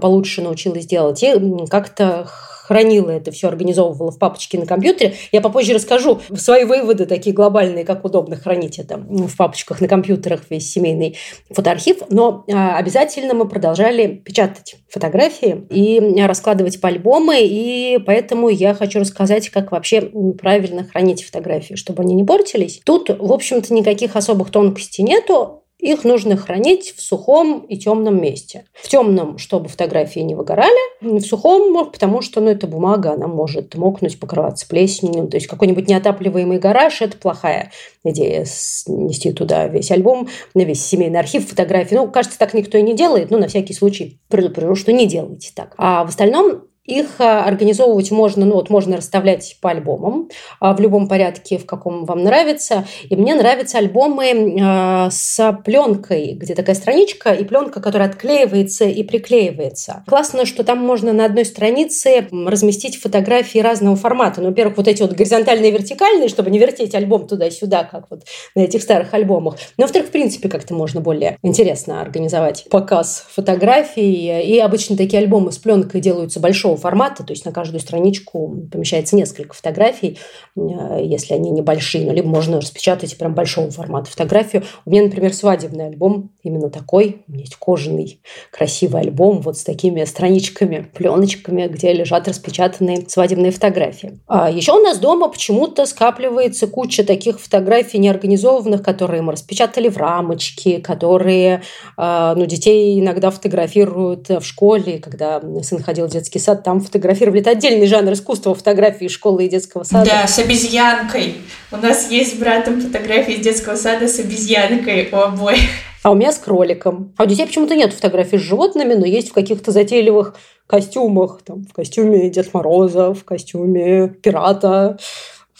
получше 0.00 0.40
научилась 0.40 0.86
делать. 0.86 1.22
И 1.22 1.34
как-то 1.68 2.26
хранила 2.64 3.10
это 3.10 3.30
все, 3.30 3.48
организовывала 3.48 4.10
в 4.10 4.18
папочке 4.18 4.58
на 4.58 4.64
компьютере. 4.64 5.14
Я 5.32 5.42
попозже 5.42 5.74
расскажу 5.74 6.20
свои 6.34 6.64
выводы 6.64 7.04
такие 7.04 7.34
глобальные, 7.34 7.84
как 7.84 8.06
удобно 8.06 8.36
хранить 8.36 8.78
это 8.78 8.96
в 8.96 9.36
папочках 9.36 9.82
на 9.82 9.88
компьютерах, 9.88 10.44
весь 10.48 10.72
семейный 10.72 11.18
фотоархив. 11.50 11.98
Но 12.08 12.44
а, 12.50 12.78
обязательно 12.78 13.34
мы 13.34 13.46
продолжали 13.46 14.06
печатать 14.06 14.76
фотографии 14.88 15.66
и 15.68 16.00
раскладывать 16.22 16.80
по 16.80 16.88
альбомы, 16.88 17.40
и 17.42 17.98
поэтому 17.98 18.48
я 18.48 18.72
хочу 18.72 19.00
рассказать, 19.00 19.50
как 19.50 19.70
вообще 19.70 20.10
правильно 20.40 20.84
хранить 20.84 21.22
фотографии, 21.22 21.74
чтобы 21.74 22.02
они 22.02 22.14
не 22.14 22.24
портились. 22.24 22.80
Тут, 22.84 23.10
в 23.10 23.32
общем-то, 23.32 23.74
никаких 23.74 24.16
особых 24.16 24.50
тонкостей 24.50 25.04
нету, 25.04 25.63
их 25.78 26.04
нужно 26.04 26.36
хранить 26.36 26.94
в 26.96 27.02
сухом 27.02 27.60
и 27.60 27.76
темном 27.76 28.20
месте. 28.20 28.64
В 28.72 28.88
темном, 28.88 29.38
чтобы 29.38 29.68
фотографии 29.68 30.20
не 30.20 30.34
выгорали, 30.34 30.70
в 31.00 31.20
сухом, 31.20 31.90
потому 31.90 32.22
что 32.22 32.40
ну, 32.40 32.50
эта 32.50 32.66
бумага, 32.66 33.12
она 33.12 33.26
может 33.26 33.74
мокнуть, 33.74 34.18
покрываться 34.18 34.66
плесенью. 34.68 35.28
То 35.28 35.36
есть 35.36 35.46
какой-нибудь 35.46 35.88
неотапливаемый 35.88 36.58
гараж– 36.58 37.00
это 37.02 37.16
плохая 37.16 37.72
идея 38.04 38.44
снести 38.46 39.32
туда 39.32 39.66
весь 39.66 39.90
альбом, 39.90 40.28
на 40.54 40.62
весь 40.62 40.84
семейный 40.84 41.20
архив 41.20 41.48
фотографий. 41.48 41.96
Ну, 41.96 42.10
кажется, 42.10 42.38
так 42.38 42.54
никто 42.54 42.78
и 42.78 42.82
не 42.82 42.94
делает, 42.94 43.30
но 43.30 43.38
на 43.38 43.48
всякий 43.48 43.74
случай 43.74 44.20
предупрежу, 44.28 44.76
что 44.76 44.92
не 44.92 45.06
делайте 45.06 45.50
так. 45.54 45.74
А 45.76 46.04
в 46.04 46.08
остальном 46.08 46.62
их 46.84 47.18
а, 47.18 47.44
организовывать 47.44 48.10
можно, 48.10 48.44
ну 48.44 48.54
вот 48.54 48.68
можно 48.68 48.98
расставлять 48.98 49.56
по 49.60 49.70
альбомам 49.70 50.28
а, 50.60 50.74
в 50.74 50.80
любом 50.80 51.08
порядке, 51.08 51.56
в 51.56 51.64
каком 51.64 52.04
вам 52.04 52.22
нравится. 52.22 52.86
И 53.08 53.16
мне 53.16 53.34
нравятся 53.34 53.78
альбомы 53.78 54.58
а, 54.60 55.08
с 55.10 55.58
пленкой, 55.64 56.32
где 56.34 56.54
такая 56.54 56.76
страничка 56.76 57.32
и 57.32 57.44
пленка, 57.44 57.80
которая 57.80 58.08
отклеивается 58.08 58.84
и 58.84 59.02
приклеивается. 59.02 60.04
Классно, 60.06 60.44
что 60.44 60.62
там 60.62 60.78
можно 60.78 61.12
на 61.14 61.24
одной 61.24 61.46
странице 61.46 62.28
разместить 62.30 63.00
фотографии 63.00 63.60
разного 63.60 63.96
формата. 63.96 64.42
Ну, 64.42 64.48
во-первых, 64.48 64.76
вот 64.76 64.88
эти 64.88 65.00
вот 65.00 65.12
горизонтальные 65.12 65.70
и 65.70 65.72
вертикальные, 65.72 66.28
чтобы 66.28 66.50
не 66.50 66.58
вертеть 66.58 66.94
альбом 66.94 67.26
туда-сюда, 67.26 67.84
как 67.84 68.06
вот 68.10 68.24
на 68.54 68.60
этих 68.60 68.82
старых 68.82 69.14
альбомах. 69.14 69.56
Но, 69.78 69.84
во-вторых, 69.84 70.08
в 70.08 70.12
принципе, 70.12 70.50
как-то 70.50 70.74
можно 70.74 71.00
более 71.00 71.38
интересно 71.42 72.02
организовать 72.02 72.66
показ 72.70 73.24
фотографий. 73.30 74.42
И 74.42 74.58
обычно 74.58 74.98
такие 74.98 75.22
альбомы 75.22 75.50
с 75.50 75.56
пленкой 75.56 76.02
делаются 76.02 76.40
большого 76.40 76.73
большого 76.74 76.76
формата, 76.76 77.24
то 77.24 77.32
есть 77.32 77.44
на 77.44 77.52
каждую 77.52 77.80
страничку 77.80 78.68
помещается 78.70 79.16
несколько 79.16 79.54
фотографий, 79.54 80.18
э, 80.56 81.00
если 81.02 81.34
они 81.34 81.50
небольшие, 81.50 82.06
ну, 82.06 82.12
либо 82.12 82.28
можно 82.28 82.60
распечатать 82.60 83.16
прям 83.16 83.34
большого 83.34 83.70
формата 83.70 84.10
фотографию. 84.10 84.62
У 84.84 84.90
меня, 84.90 85.02
например, 85.02 85.32
свадебный 85.32 85.86
альбом 85.86 86.30
именно 86.42 86.70
такой. 86.70 87.22
У 87.28 87.32
меня 87.32 87.42
есть 87.42 87.56
кожаный 87.56 88.20
красивый 88.50 89.02
альбом 89.02 89.40
вот 89.40 89.56
с 89.56 89.64
такими 89.64 90.04
страничками, 90.04 90.86
пленочками, 90.94 91.66
где 91.68 91.92
лежат 91.92 92.28
распечатанные 92.28 93.04
свадебные 93.08 93.50
фотографии. 93.50 94.18
А 94.26 94.50
еще 94.50 94.72
у 94.72 94.82
нас 94.82 94.98
дома 94.98 95.28
почему-то 95.28 95.86
скапливается 95.86 96.66
куча 96.66 97.04
таких 97.04 97.40
фотографий 97.40 97.98
неорганизованных, 97.98 98.82
которые 98.82 99.22
мы 99.22 99.32
распечатали 99.32 99.88
в 99.88 99.96
рамочке, 99.96 100.78
которые 100.78 101.62
э, 101.98 102.34
ну, 102.36 102.46
детей 102.46 103.00
иногда 103.00 103.30
фотографируют 103.30 104.28
в 104.28 104.42
школе, 104.42 104.98
когда 104.98 105.40
сын 105.62 105.82
ходил 105.82 106.06
в 106.06 106.10
детский 106.10 106.38
сад, 106.38 106.63
там 106.64 106.80
фотографировали. 106.80 107.40
Это 107.40 107.50
отдельный 107.50 107.86
жанр 107.86 108.12
искусства 108.14 108.54
фотографии 108.54 109.06
школы 109.06 109.44
и 109.44 109.48
детского 109.48 109.84
сада. 109.84 110.10
Да, 110.10 110.26
с 110.26 110.38
обезьянкой. 110.38 111.36
У 111.70 111.76
нас 111.76 112.10
есть 112.10 112.36
с 112.36 112.38
братом 112.38 112.80
фотографии 112.80 113.34
из 113.34 113.44
детского 113.44 113.76
сада 113.76 114.08
с 114.08 114.18
обезьянкой 114.18 115.10
у 115.12 115.16
обоих. 115.16 115.60
А 116.02 116.10
у 116.10 116.14
меня 116.14 116.32
с 116.32 116.38
кроликом. 116.38 117.14
А 117.16 117.22
у 117.22 117.26
детей 117.26 117.46
почему-то 117.46 117.76
нет 117.76 117.92
фотографий 117.92 118.38
с 118.38 118.42
животными, 118.42 118.94
но 118.94 119.06
есть 119.06 119.30
в 119.30 119.32
каких-то 119.32 119.70
затейливых 119.70 120.34
костюмах. 120.66 121.40
Там, 121.44 121.64
в 121.64 121.72
костюме 121.72 122.28
Дед 122.30 122.52
Мороза, 122.52 123.14
в 123.14 123.24
костюме 123.24 124.08
пирата, 124.08 124.98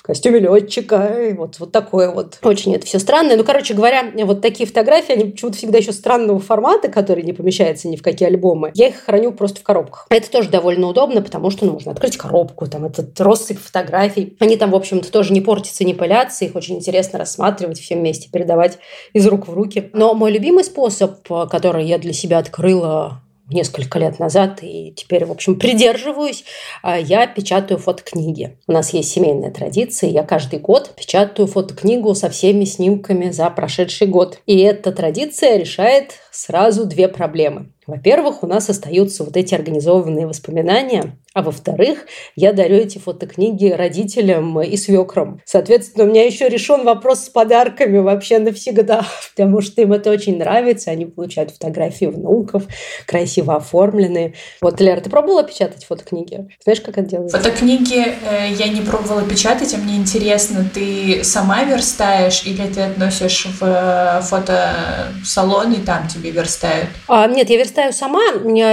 костюме 0.05 0.39
летчика. 0.39 1.29
И 1.31 1.33
вот, 1.33 1.59
вот 1.59 1.73
такое 1.73 2.11
вот. 2.11 2.39
Очень 2.43 2.75
это 2.75 2.87
все 2.87 2.99
странное. 2.99 3.37
Ну, 3.37 3.45
короче 3.45 3.75
говоря, 3.75 4.13
вот 4.25 4.43
такие 4.43 4.67
фотографии, 4.67 5.13
они 5.13 5.25
почему-то 5.31 5.57
всегда 5.57 5.79
еще 5.79 5.93
странного 5.93 6.39
формата, 6.39 6.89
который 6.89 7.25
не 7.25 7.33
помещается 7.33 7.89
ни 7.89 7.97
в 7.97 8.03
какие 8.03 8.29
альбомы. 8.29 8.71
Я 8.75 8.89
их 8.89 8.97
храню 8.97 9.33
просто 9.33 9.61
в 9.61 9.63
коробках. 9.63 10.07
Это 10.11 10.31
тоже 10.31 10.51
довольно 10.51 10.89
удобно, 10.89 11.23
потому 11.23 11.51
что 11.51 11.65
ну, 11.65 11.73
можно 11.73 11.93
открыть 11.93 12.19
коробку, 12.19 12.67
там 12.67 12.85
этот 12.85 13.19
россыпь 13.21 13.59
фотографий. 13.59 14.37
Они 14.41 14.57
там, 14.57 14.73
в 14.73 14.77
общем-то, 14.77 15.11
тоже 15.11 15.33
не 15.33 15.41
портятся, 15.41 15.85
не 15.85 15.95
пылятся. 15.95 16.45
Их 16.45 16.55
очень 16.55 16.77
интересно 16.77 17.19
рассматривать 17.19 17.81
все 17.81 17.97
вместе, 17.97 18.29
передавать 18.31 18.79
из 19.15 19.27
рук 19.27 19.49
в 19.49 19.55
руки. 19.55 19.91
Но 19.95 20.13
мой 20.13 20.31
любимый 20.31 20.65
способ, 20.65 21.27
который 21.51 21.87
я 21.87 21.99
для 21.99 22.13
себя 22.13 22.39
открыла 22.39 23.24
несколько 23.51 23.99
лет 23.99 24.19
назад 24.19 24.61
и 24.63 24.93
теперь, 24.97 25.25
в 25.25 25.31
общем, 25.31 25.59
придерживаюсь. 25.59 26.45
А, 26.83 26.99
я 26.99 27.27
печатаю 27.27 27.79
фотокниги. 27.79 28.59
У 28.67 28.73
нас 28.73 28.93
есть 28.95 29.11
семейная 29.11 29.51
традиция. 29.51 30.11
Я 30.11 30.23
каждый 30.23 30.59
год 30.59 30.95
печатаю 30.97 31.47
фотокнигу 31.47 32.15
со 32.15 32.31
всеми 32.31 32.65
снимками 32.65 33.31
за 33.31 33.51
прошедший 33.51 34.07
год. 34.07 34.41
И 34.47 34.59
эта 34.59 34.93
традиция 34.93 35.57
решает 35.57 36.15
сразу 36.31 36.87
две 36.87 37.09
проблемы. 37.09 37.74
Во-первых, 37.87 38.43
у 38.43 38.47
нас 38.47 38.71
остаются 38.71 39.25
вот 39.25 39.37
эти 39.37 39.55
организованные 39.55 40.27
воспоминания, 40.27 41.17
а 41.35 41.43
во-вторых, 41.43 42.07
я 42.35 42.53
дарю 42.53 42.77
эти 42.77 42.99
фотокниги 42.99 43.69
родителям 43.69 44.61
и 44.63 44.77
свекрам. 44.77 45.41
Соответственно, 45.45 46.05
у 46.05 46.09
меня 46.09 46.25
еще 46.25 46.49
решен 46.49 46.85
вопрос 46.85 47.25
с 47.25 47.29
подарками 47.29 47.99
вообще 47.99 48.39
навсегда, 48.39 49.05
потому 49.37 49.61
что 49.61 49.83
им 49.83 49.93
это 49.93 50.11
очень 50.11 50.39
нравится. 50.39 50.91
Они 50.91 51.05
получают 51.05 51.51
фотографии 51.51 52.07
внуков, 52.07 52.65
красиво 53.07 53.57
оформленные. 53.57 54.35
Вот, 54.63 54.81
Лера, 54.81 55.01
ты 55.01 55.11
пробовала 55.11 55.43
печатать 55.43 55.85
фотокниги? 55.85 56.49
Знаешь, 56.63 56.81
как 56.81 56.97
это 56.99 57.09
делается? 57.09 57.37
Фотокниги 57.37 58.01
э, 58.01 58.53
я 58.57 58.69
не 58.69 58.81
пробовала 58.81 59.23
печатать, 59.23 59.75
а 59.75 59.77
мне 59.77 59.97
интересно, 59.97 60.65
ты 60.73 61.23
сама 61.23 61.65
верстаешь 61.65 62.45
или 62.47 62.67
ты 62.67 62.81
относишь 62.81 63.47
в 63.61 63.63
э, 63.63 64.21
фотосалон 64.23 65.73
и 65.73 65.81
там 65.85 66.09
тебе 66.09 66.31
верстают? 66.31 66.89
А, 67.09 67.27
нет, 67.27 67.51
я 67.51 67.59
верстаю 67.59 67.74
сама. 67.93 68.21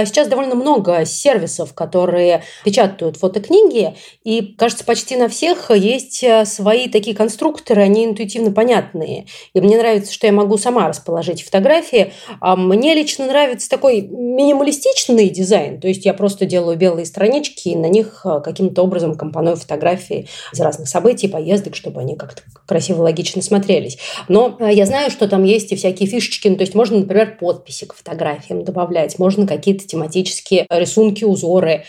Сейчас 0.06 0.28
довольно 0.28 0.54
много 0.54 1.04
сервисов, 1.04 1.74
которые 1.74 2.42
печатают 2.64 3.16
фотокниги, 3.16 3.94
и, 4.24 4.54
кажется, 4.56 4.84
почти 4.84 5.16
на 5.16 5.28
всех 5.28 5.70
есть 5.70 6.22
э, 6.22 6.44
свои 6.44 6.88
такие 6.88 7.16
конструкторы, 7.16 7.82
они 7.82 8.04
интуитивно 8.04 8.52
понятные. 8.52 9.26
И 9.54 9.60
мне 9.60 9.76
нравится, 9.76 10.12
что 10.12 10.26
я 10.26 10.32
могу 10.32 10.58
сама 10.58 10.88
расположить 10.88 11.42
фотографии. 11.42 12.12
А 12.40 12.56
мне 12.56 12.94
лично 12.94 13.26
нравится 13.26 13.68
такой 13.68 14.02
минималистичный 14.02 15.28
дизайн, 15.28 15.80
то 15.80 15.88
есть 15.88 16.04
я 16.04 16.14
просто 16.14 16.46
делаю 16.46 16.76
белые 16.76 17.06
странички, 17.06 17.68
и 17.68 17.76
на 17.76 17.86
них 17.86 18.22
э, 18.24 18.40
каким-то 18.42 18.82
образом 18.82 19.16
компоную 19.16 19.56
фотографии 19.56 20.28
из 20.52 20.60
разных 20.60 20.88
событий, 20.88 21.28
поездок, 21.28 21.74
чтобы 21.74 22.00
они 22.00 22.16
как-то 22.16 22.42
красиво, 22.66 23.02
логично 23.02 23.42
смотрелись. 23.42 23.98
Но 24.28 24.56
э, 24.58 24.72
я 24.72 24.86
знаю, 24.86 25.10
что 25.10 25.28
там 25.28 25.44
есть 25.44 25.72
и 25.72 25.76
всякие 25.76 26.08
фишечки, 26.08 26.48
ну, 26.48 26.56
то 26.56 26.62
есть 26.62 26.74
можно, 26.74 26.98
например, 26.98 27.36
подписи 27.38 27.86
к 27.86 27.94
фотографиям 27.94 28.64
добавлять, 28.64 28.91
можно 29.18 29.46
какие-то 29.46 29.86
тематические 29.86 30.66
рисунки, 30.70 31.24
узоры 31.24 31.84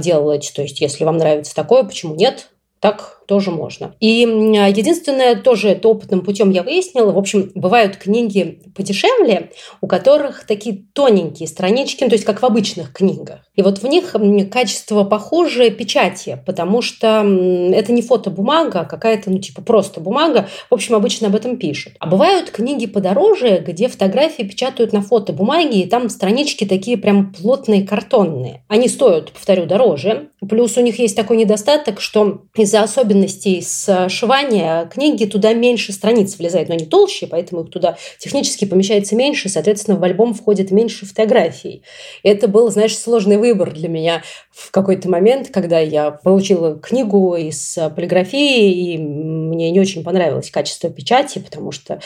делать. 0.00 0.52
То 0.54 0.62
есть, 0.62 0.80
если 0.80 1.04
вам 1.04 1.16
нравится 1.16 1.54
такое, 1.54 1.84
почему 1.84 2.14
нет? 2.14 2.50
Так 2.80 3.17
тоже 3.28 3.50
можно. 3.50 3.94
И 4.00 4.22
единственное, 4.22 5.36
тоже 5.36 5.68
это 5.68 5.88
опытным 5.88 6.22
путем 6.22 6.50
я 6.50 6.62
выяснила, 6.62 7.12
в 7.12 7.18
общем, 7.18 7.52
бывают 7.54 7.96
книги 7.96 8.62
подешевле, 8.74 9.50
у 9.82 9.86
которых 9.86 10.46
такие 10.46 10.86
тоненькие 10.94 11.46
странички, 11.46 12.04
ну, 12.04 12.08
то 12.08 12.14
есть 12.14 12.24
как 12.24 12.40
в 12.40 12.46
обычных 12.46 12.92
книгах. 12.92 13.40
И 13.54 13.62
вот 13.62 13.82
в 13.82 13.86
них 13.86 14.16
качество 14.50 15.04
похожее 15.04 15.70
печати, 15.70 16.42
потому 16.46 16.80
что 16.80 17.18
это 17.18 17.92
не 17.92 18.00
фотобумага, 18.00 18.80
а 18.80 18.84
какая-то, 18.84 19.30
ну, 19.30 19.38
типа 19.38 19.60
просто 19.60 20.00
бумага. 20.00 20.48
В 20.70 20.74
общем, 20.74 20.94
обычно 20.94 21.28
об 21.28 21.36
этом 21.36 21.58
пишут. 21.58 21.92
А 21.98 22.06
бывают 22.06 22.50
книги 22.50 22.86
подороже, 22.86 23.62
где 23.66 23.88
фотографии 23.88 24.42
печатают 24.42 24.94
на 24.94 25.02
фотобумаге, 25.02 25.80
и 25.80 25.86
там 25.86 26.08
странички 26.08 26.64
такие 26.64 26.96
прям 26.96 27.34
плотные, 27.34 27.86
картонные. 27.86 28.64
Они 28.68 28.88
стоят, 28.88 29.32
повторю, 29.32 29.66
дороже. 29.66 30.30
Плюс 30.48 30.78
у 30.78 30.80
них 30.80 30.98
есть 30.98 31.16
такой 31.16 31.36
недостаток, 31.36 32.00
что 32.00 32.44
из-за 32.54 32.82
особенностей 32.82 33.17
особенностей 33.24 33.62
сшивания 34.08 34.86
книги 34.86 35.24
туда 35.24 35.52
меньше 35.52 35.92
страниц 35.92 36.38
влезает, 36.38 36.68
но 36.68 36.74
они 36.74 36.86
толще, 36.86 37.26
поэтому 37.26 37.62
их 37.62 37.70
туда 37.70 37.96
технически 38.18 38.64
помещается 38.64 39.16
меньше, 39.16 39.48
соответственно, 39.48 39.98
в 39.98 40.04
альбом 40.04 40.34
входит 40.34 40.70
меньше 40.70 41.06
фотографий. 41.06 41.82
Это 42.22 42.48
был, 42.48 42.70
знаешь, 42.70 42.96
сложный 42.96 43.36
выбор 43.36 43.72
для 43.72 43.88
меня 43.88 44.22
в 44.50 44.70
какой-то 44.70 45.08
момент, 45.08 45.48
когда 45.52 45.80
я 45.80 46.10
получила 46.10 46.78
книгу 46.78 47.34
из 47.36 47.78
полиграфии, 47.94 48.94
и 48.94 48.98
мне 48.98 49.70
не 49.70 49.80
очень 49.80 50.04
понравилось 50.04 50.50
качество 50.50 50.90
печати, 50.90 51.38
потому 51.38 51.72
что 51.72 52.00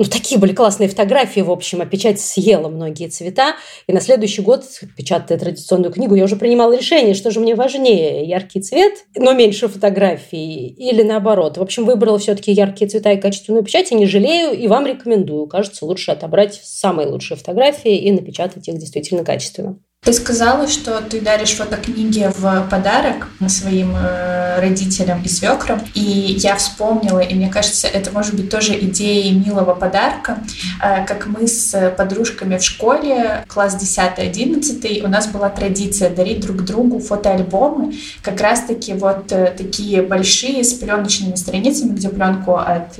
ну, 0.00 0.06
такие 0.06 0.40
были 0.40 0.54
классные 0.54 0.88
фотографии, 0.88 1.40
в 1.40 1.50
общем, 1.50 1.82
а 1.82 1.84
печать 1.84 2.18
съела 2.18 2.68
многие 2.68 3.08
цвета. 3.08 3.56
И 3.86 3.92
на 3.92 4.00
следующий 4.00 4.40
год, 4.40 4.64
печатая 4.96 5.38
традиционную 5.38 5.92
книгу, 5.92 6.14
я 6.14 6.24
уже 6.24 6.36
принимала 6.36 6.74
решение, 6.74 7.12
что 7.12 7.30
же 7.30 7.38
мне 7.38 7.54
важнее, 7.54 8.24
яркий 8.24 8.62
цвет, 8.62 8.94
но 9.14 9.34
меньше 9.34 9.68
фотографий, 9.68 10.68
или 10.68 11.02
наоборот. 11.02 11.58
В 11.58 11.62
общем, 11.62 11.84
выбрала 11.84 12.18
все-таки 12.18 12.50
яркие 12.50 12.88
цвета 12.88 13.12
и 13.12 13.20
качественную 13.20 13.62
печать, 13.62 13.92
и 13.92 13.94
не 13.94 14.06
жалею, 14.06 14.58
и 14.58 14.68
вам 14.68 14.86
рекомендую. 14.86 15.46
Кажется, 15.46 15.84
лучше 15.84 16.12
отобрать 16.12 16.58
самые 16.64 17.06
лучшие 17.06 17.36
фотографии 17.36 17.94
и 17.94 18.10
напечатать 18.10 18.66
их 18.68 18.78
действительно 18.78 19.22
качественно. 19.22 19.78
Ты 20.02 20.14
сказала, 20.14 20.66
что 20.66 21.02
ты 21.02 21.20
даришь 21.20 21.56
фотокниги 21.56 22.32
в 22.34 22.66
подарок 22.70 23.28
своим 23.48 23.94
э, 23.94 24.58
родителям 24.58 25.22
и 25.22 25.28
свекрам. 25.28 25.82
И 25.92 26.00
я 26.00 26.56
вспомнила, 26.56 27.18
и 27.18 27.34
мне 27.34 27.50
кажется, 27.50 27.86
это 27.86 28.10
может 28.10 28.34
быть 28.34 28.48
тоже 28.48 28.78
идеей 28.80 29.32
милого 29.32 29.74
подарка, 29.74 30.38
э, 30.82 31.04
как 31.04 31.26
мы 31.26 31.46
с 31.46 31.92
подружками 31.98 32.56
в 32.56 32.64
школе, 32.64 33.44
класс 33.46 33.76
10-11, 33.78 35.04
у 35.04 35.08
нас 35.08 35.26
была 35.26 35.50
традиция 35.50 36.08
дарить 36.08 36.40
друг 36.40 36.64
другу 36.64 36.98
фотоальбомы, 36.98 37.92
как 38.22 38.40
раз-таки 38.40 38.94
вот 38.94 39.30
э, 39.32 39.52
такие 39.54 40.00
большие 40.00 40.64
с 40.64 40.72
пленочными 40.72 41.34
страницами, 41.34 41.90
где 41.90 42.08
пленку 42.08 42.56
от 42.56 42.98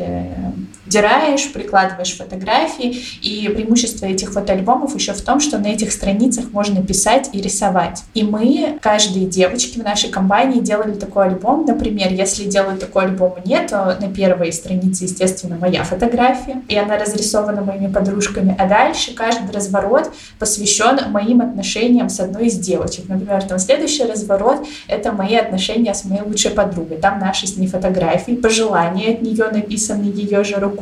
вдираешь, 0.90 1.52
прикладываешь 1.52 2.16
фотографии, 2.16 2.96
и 3.22 3.48
преимущество 3.48 4.06
этих 4.06 4.32
фотоальбомов 4.32 4.96
еще 4.96 5.12
в 5.12 5.22
том, 5.22 5.38
что 5.38 5.58
на 5.58 5.68
этих 5.68 5.92
страницах 5.92 6.46
можно 6.52 6.82
писать 6.82 7.30
и 7.32 7.40
рисовать. 7.40 8.02
И 8.12 8.24
мы, 8.24 8.78
каждые 8.82 9.26
девочки 9.26 9.78
в 9.78 9.84
нашей 9.84 10.10
компании 10.10 10.60
делали 10.60 10.94
такой 10.94 11.28
альбом, 11.28 11.64
например, 11.64 12.12
если 12.12 12.44
делают 12.44 12.80
такой 12.80 13.04
альбом 13.04 13.36
мне, 13.44 13.62
то 13.62 13.96
на 14.00 14.12
первой 14.12 14.52
странице, 14.52 15.04
естественно, 15.04 15.56
моя 15.56 15.84
фотография, 15.84 16.62
и 16.66 16.76
она 16.76 16.98
разрисована 16.98 17.62
моими 17.62 17.86
подружками, 17.92 18.56
а 18.58 18.66
дальше 18.66 19.14
каждый 19.14 19.52
разворот 19.52 20.10
посвящен 20.40 20.98
моим 21.12 21.40
отношениям 21.40 22.08
с 22.08 22.18
одной 22.18 22.46
из 22.46 22.58
девочек. 22.58 23.04
Например, 23.08 23.40
там 23.44 23.60
следующий 23.60 24.04
разворот— 24.04 24.66
это 24.88 25.12
мои 25.12 25.36
отношения 25.36 25.94
с 25.94 26.04
моей 26.04 26.22
лучшей 26.22 26.50
подругой. 26.50 26.98
Там 26.98 27.20
наши 27.20 27.46
с 27.46 27.56
ней 27.56 27.68
фотографии, 27.68 28.32
пожелания 28.32 29.12
от 29.12 29.22
нее 29.22 29.46
написаны 29.52 30.04
ее 30.06 30.42
же 30.42 30.56
рукой, 30.56 30.79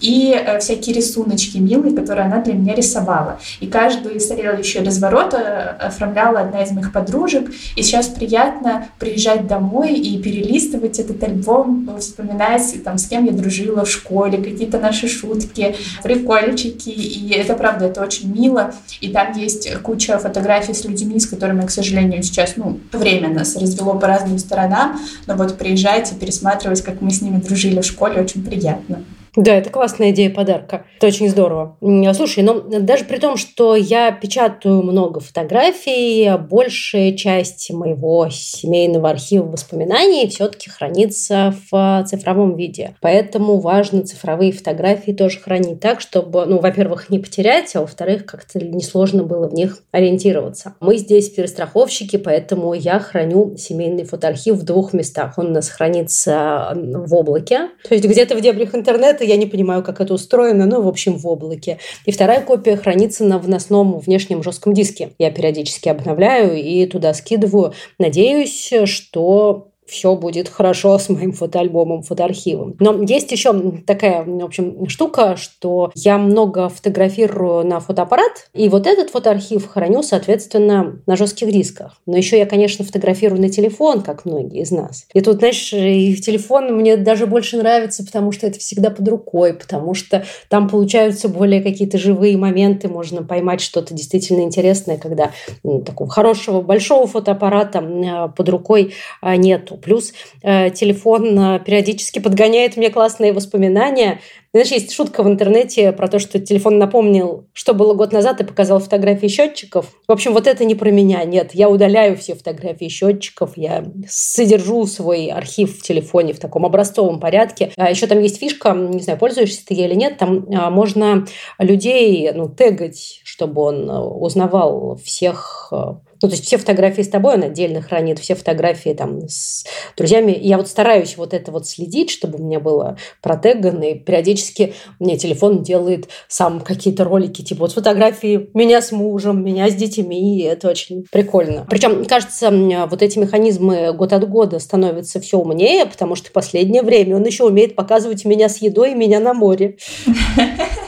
и 0.00 0.34
э, 0.34 0.58
всякие 0.58 0.96
рисуночки 0.96 1.58
милые, 1.58 1.94
которые 1.94 2.26
она 2.26 2.42
для 2.42 2.54
меня 2.54 2.74
рисовала. 2.74 3.38
И 3.60 3.66
каждый 3.66 4.18
следующий 4.20 4.80
разворот 4.80 5.34
э, 5.34 5.76
оформляла 5.78 6.40
одна 6.40 6.62
из 6.62 6.70
моих 6.72 6.92
подружек. 6.92 7.50
И 7.76 7.82
сейчас 7.82 8.08
приятно 8.08 8.88
приезжать 8.98 9.46
домой 9.46 9.94
и 9.94 10.20
перелистывать 10.20 10.98
этот 10.98 11.22
альбом, 11.22 11.90
вспоминать, 11.98 12.82
там, 12.84 12.98
с 12.98 13.06
кем 13.06 13.26
я 13.26 13.32
дружила 13.32 13.84
в 13.84 13.90
школе, 13.90 14.38
какие-то 14.38 14.78
наши 14.78 15.08
шутки, 15.08 15.76
прикольчики. 16.02 16.88
И 16.88 17.32
это 17.32 17.54
правда, 17.54 17.86
это 17.86 18.02
очень 18.02 18.32
мило. 18.32 18.74
И 19.00 19.08
там 19.08 19.36
есть 19.36 19.70
куча 19.82 20.18
фотографий 20.18 20.74
с 20.74 20.84
людьми, 20.84 21.20
с 21.20 21.26
которыми, 21.26 21.66
к 21.66 21.70
сожалению, 21.70 22.22
сейчас, 22.22 22.54
ну, 22.56 22.80
время 22.92 23.28
нас 23.28 23.56
развело 23.56 23.94
по 23.94 24.06
разным 24.06 24.38
сторонам. 24.38 24.98
Но 25.26 25.34
вот 25.34 25.58
приезжать 25.58 26.10
и 26.12 26.14
пересматривать, 26.14 26.82
как 26.82 27.00
мы 27.00 27.10
с 27.10 27.20
ними 27.20 27.36
дружили 27.36 27.80
в 27.80 27.84
школе, 27.84 28.20
очень 28.22 28.44
приятно. 28.44 29.04
Да, 29.36 29.54
это 29.54 29.70
классная 29.70 30.10
идея 30.10 30.30
подарка. 30.30 30.84
Это 30.96 31.06
очень 31.06 31.28
здорово. 31.28 31.76
Слушай, 32.14 32.42
но 32.42 32.60
даже 32.60 33.04
при 33.04 33.18
том, 33.18 33.36
что 33.36 33.76
я 33.76 34.10
печатаю 34.12 34.82
много 34.82 35.20
фотографий, 35.20 36.30
большая 36.38 37.12
часть 37.12 37.70
моего 37.72 38.28
семейного 38.30 39.10
архива 39.10 39.44
воспоминаний 39.44 40.28
все-таки 40.28 40.68
хранится 40.68 41.54
в 41.70 42.04
цифровом 42.08 42.56
виде. 42.56 42.96
Поэтому 43.00 43.60
важно 43.60 44.02
цифровые 44.02 44.52
фотографии 44.52 45.12
тоже 45.12 45.38
хранить 45.38 45.80
так, 45.80 46.00
чтобы, 46.00 46.46
ну, 46.46 46.58
во-первых, 46.58 47.10
не 47.10 47.18
потерять, 47.18 47.74
а 47.76 47.80
во-вторых, 47.80 48.26
как-то 48.26 48.58
несложно 48.64 49.22
было 49.22 49.48
в 49.48 49.54
них 49.54 49.82
ориентироваться. 49.92 50.74
Мы 50.80 50.96
здесь 50.96 51.30
перестраховщики, 51.30 52.16
поэтому 52.16 52.74
я 52.74 52.98
храню 52.98 53.56
семейный 53.56 54.04
фотоархив 54.04 54.56
в 54.56 54.64
двух 54.64 54.92
местах. 54.92 55.34
Он 55.36 55.46
у 55.46 55.50
нас 55.50 55.68
хранится 55.68 56.72
в 56.74 57.14
облаке, 57.14 57.68
то 57.88 57.94
есть 57.94 58.04
где-то 58.04 58.36
в 58.36 58.40
дебрях 58.40 58.74
интернета 58.74 59.19
это 59.20 59.28
я 59.30 59.36
не 59.36 59.46
понимаю, 59.46 59.82
как 59.82 60.00
это 60.00 60.14
устроено, 60.14 60.66
но, 60.66 60.80
в 60.80 60.88
общем, 60.88 61.18
в 61.18 61.26
облаке. 61.26 61.78
И 62.06 62.12
вторая 62.12 62.40
копия 62.40 62.76
хранится 62.76 63.24
на 63.24 63.38
выносном 63.38 63.98
внешнем 63.98 64.42
жестком 64.42 64.72
диске. 64.72 65.10
Я 65.18 65.30
периодически 65.30 65.88
обновляю 65.90 66.56
и 66.56 66.86
туда 66.86 67.12
скидываю. 67.12 67.74
Надеюсь, 67.98 68.72
что 68.84 69.69
все 69.90 70.14
будет 70.14 70.48
хорошо 70.48 70.98
с 70.98 71.08
моим 71.08 71.32
фотоальбомом, 71.32 72.02
фотоархивом. 72.02 72.76
Но 72.78 73.02
есть 73.02 73.30
еще 73.32 73.52
такая, 73.86 74.24
в 74.24 74.44
общем, 74.44 74.88
штука, 74.88 75.36
что 75.36 75.90
я 75.94 76.16
много 76.18 76.68
фотографирую 76.68 77.66
на 77.66 77.80
фотоаппарат, 77.80 78.48
и 78.54 78.68
вот 78.68 78.86
этот 78.86 79.10
фотоархив 79.10 79.66
храню, 79.66 80.02
соответственно, 80.02 81.00
на 81.06 81.16
жестких 81.16 81.50
дисках. 81.52 81.96
Но 82.06 82.16
еще 82.16 82.38
я, 82.38 82.46
конечно, 82.46 82.84
фотографирую 82.84 83.40
на 83.40 83.48
телефон, 83.48 84.02
как 84.02 84.24
многие 84.24 84.62
из 84.62 84.70
нас. 84.70 85.06
И 85.12 85.20
тут, 85.20 85.38
знаешь, 85.38 85.72
и 85.72 86.14
телефон 86.16 86.76
мне 86.76 86.96
даже 86.96 87.26
больше 87.26 87.56
нравится, 87.56 88.04
потому 88.04 88.32
что 88.32 88.46
это 88.46 88.58
всегда 88.58 88.90
под 88.90 89.08
рукой, 89.08 89.54
потому 89.54 89.94
что 89.94 90.24
там 90.48 90.68
получаются 90.68 91.28
более 91.28 91.62
какие-то 91.62 91.98
живые 91.98 92.36
моменты, 92.36 92.88
можно 92.88 93.22
поймать 93.22 93.60
что-то 93.60 93.94
действительно 93.94 94.42
интересное, 94.42 94.98
когда 94.98 95.32
ну, 95.64 95.80
такого 95.82 96.08
хорошего 96.08 96.60
большого 96.60 97.06
фотоаппарата 97.06 97.78
а, 97.80 98.28
под 98.28 98.48
рукой 98.48 98.94
а, 99.20 99.36
нету. 99.36 99.79
Плюс 99.82 100.12
э, 100.42 100.70
телефон 100.70 101.38
э, 101.38 101.60
периодически 101.60 102.18
подгоняет 102.18 102.76
мне 102.76 102.90
классные 102.90 103.32
воспоминания. 103.32 104.20
Знаешь, 104.52 104.72
есть 104.72 104.92
шутка 104.92 105.22
в 105.22 105.28
интернете 105.28 105.92
про 105.92 106.08
то, 106.08 106.18
что 106.18 106.40
телефон 106.40 106.78
напомнил, 106.78 107.46
что 107.52 107.72
было 107.72 107.94
год 107.94 108.12
назад, 108.12 108.40
и 108.40 108.44
показал 108.44 108.80
фотографии 108.80 109.28
счетчиков. 109.28 109.86
В 110.08 110.12
общем, 110.12 110.32
вот 110.32 110.48
это 110.48 110.64
не 110.64 110.74
про 110.74 110.90
меня. 110.90 111.22
Нет, 111.22 111.50
я 111.54 111.68
удаляю 111.68 112.16
все 112.16 112.34
фотографии 112.34 112.88
счетчиков, 112.88 113.56
я 113.56 113.84
содержу 114.08 114.86
свой 114.86 115.28
архив 115.28 115.78
в 115.78 115.82
телефоне 115.82 116.32
в 116.32 116.40
таком 116.40 116.66
образцовом 116.66 117.20
порядке. 117.20 117.70
А 117.76 117.90
еще 117.90 118.08
там 118.08 118.18
есть 118.20 118.40
фишка, 118.40 118.72
не 118.72 119.02
знаю, 119.02 119.20
пользуешься 119.20 119.64
ты 119.64 119.74
ей 119.74 119.86
или 119.86 119.94
нет, 119.94 120.18
там 120.18 120.46
а, 120.52 120.70
можно 120.70 121.26
людей 121.58 122.30
ну, 122.34 122.48
тегать, 122.48 123.20
чтобы 123.24 123.62
он 123.62 123.88
э, 123.88 123.98
узнавал 123.98 124.96
всех 124.96 125.68
э, 125.72 125.76
ну, 126.22 126.28
то 126.28 126.34
есть 126.34 126.44
все 126.44 126.58
фотографии 126.58 127.02
с 127.02 127.08
тобой 127.08 127.34
он 127.34 127.42
отдельно 127.42 127.82
хранит, 127.82 128.18
все 128.18 128.34
фотографии 128.34 128.90
там 128.90 129.28
с 129.28 129.64
друзьями. 129.96 130.36
Я 130.40 130.58
вот 130.58 130.68
стараюсь 130.68 131.16
вот 131.16 131.34
это 131.34 131.50
вот 131.50 131.66
следить, 131.66 132.10
чтобы 132.10 132.38
у 132.38 132.42
меня 132.42 132.60
было 132.60 132.96
протегано, 133.22 133.84
и 133.84 133.94
периодически 133.94 134.74
мне 134.98 135.16
телефон 135.16 135.62
делает 135.62 136.08
сам 136.28 136.60
какие-то 136.60 137.04
ролики, 137.04 137.42
типа 137.42 137.60
вот 137.62 137.72
фотографии 137.72 138.50
меня 138.54 138.82
с 138.82 138.92
мужем, 138.92 139.44
меня 139.44 139.68
с 139.68 139.74
детьми, 139.74 140.38
и 140.38 140.42
это 140.42 140.68
очень 140.68 141.04
прикольно. 141.10 141.66
Причем, 141.68 142.04
кажется, 142.04 142.50
вот 142.50 143.02
эти 143.02 143.18
механизмы 143.18 143.92
год 143.92 144.12
от 144.12 144.28
года 144.28 144.58
становятся 144.58 145.20
все 145.20 145.38
умнее, 145.38 145.86
потому 145.86 146.14
что 146.14 146.28
в 146.28 146.32
последнее 146.32 146.82
время 146.82 147.16
он 147.16 147.24
еще 147.24 147.44
умеет 147.44 147.74
показывать 147.74 148.24
меня 148.24 148.48
с 148.48 148.58
едой 148.58 148.92
и 148.92 148.94
меня 148.94 149.20
на 149.20 149.34
море. 149.34 149.76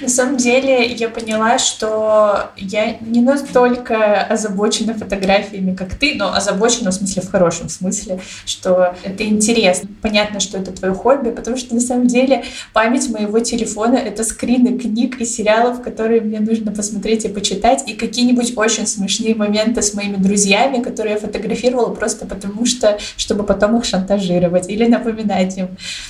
На 0.00 0.08
самом 0.08 0.36
деле 0.36 0.86
я 0.86 1.08
поняла, 1.08 1.58
что 1.58 2.50
я 2.56 2.96
не 3.00 3.20
настолько 3.20 4.22
озабочена 4.22 4.94
фотографиями, 4.94 5.74
как 5.74 5.94
ты, 5.94 6.14
но 6.14 6.34
озабочена 6.34 6.90
в 6.90 6.94
смысле 6.94 7.22
в 7.22 7.30
хорошем 7.30 7.68
смысле, 7.68 8.20
что 8.46 8.94
это 9.02 9.24
интересно. 9.24 9.90
Понятно, 10.00 10.40
что 10.40 10.58
это 10.58 10.72
твое 10.72 10.94
хобби, 10.94 11.30
потому 11.30 11.56
что 11.56 11.74
на 11.74 11.80
самом 11.80 12.06
деле 12.06 12.44
память 12.72 13.10
моего 13.10 13.40
телефона— 13.40 13.96
это 13.96 14.24
скрины 14.24 14.78
книг 14.78 15.20
и 15.20 15.24
сериалов, 15.24 15.82
которые 15.82 16.22
мне 16.22 16.40
нужно 16.40 16.72
посмотреть 16.72 17.24
и 17.26 17.28
почитать, 17.28 17.88
и 17.88 17.94
какие-нибудь 17.94 18.56
очень 18.56 18.86
смешные 18.86 19.34
моменты 19.34 19.82
с 19.82 19.92
моими 19.94 20.16
друзьями, 20.16 20.82
которые 20.82 21.14
я 21.14 21.20
фотографировала 21.20 21.94
просто 21.94 22.26
потому 22.26 22.64
что, 22.64 22.98
чтобы 23.16 23.44
потом 23.44 23.76
их 23.76 23.84
шантажировать 23.84 24.70
или 24.70 24.86
напоминать 24.86 25.58
им. 25.58 25.68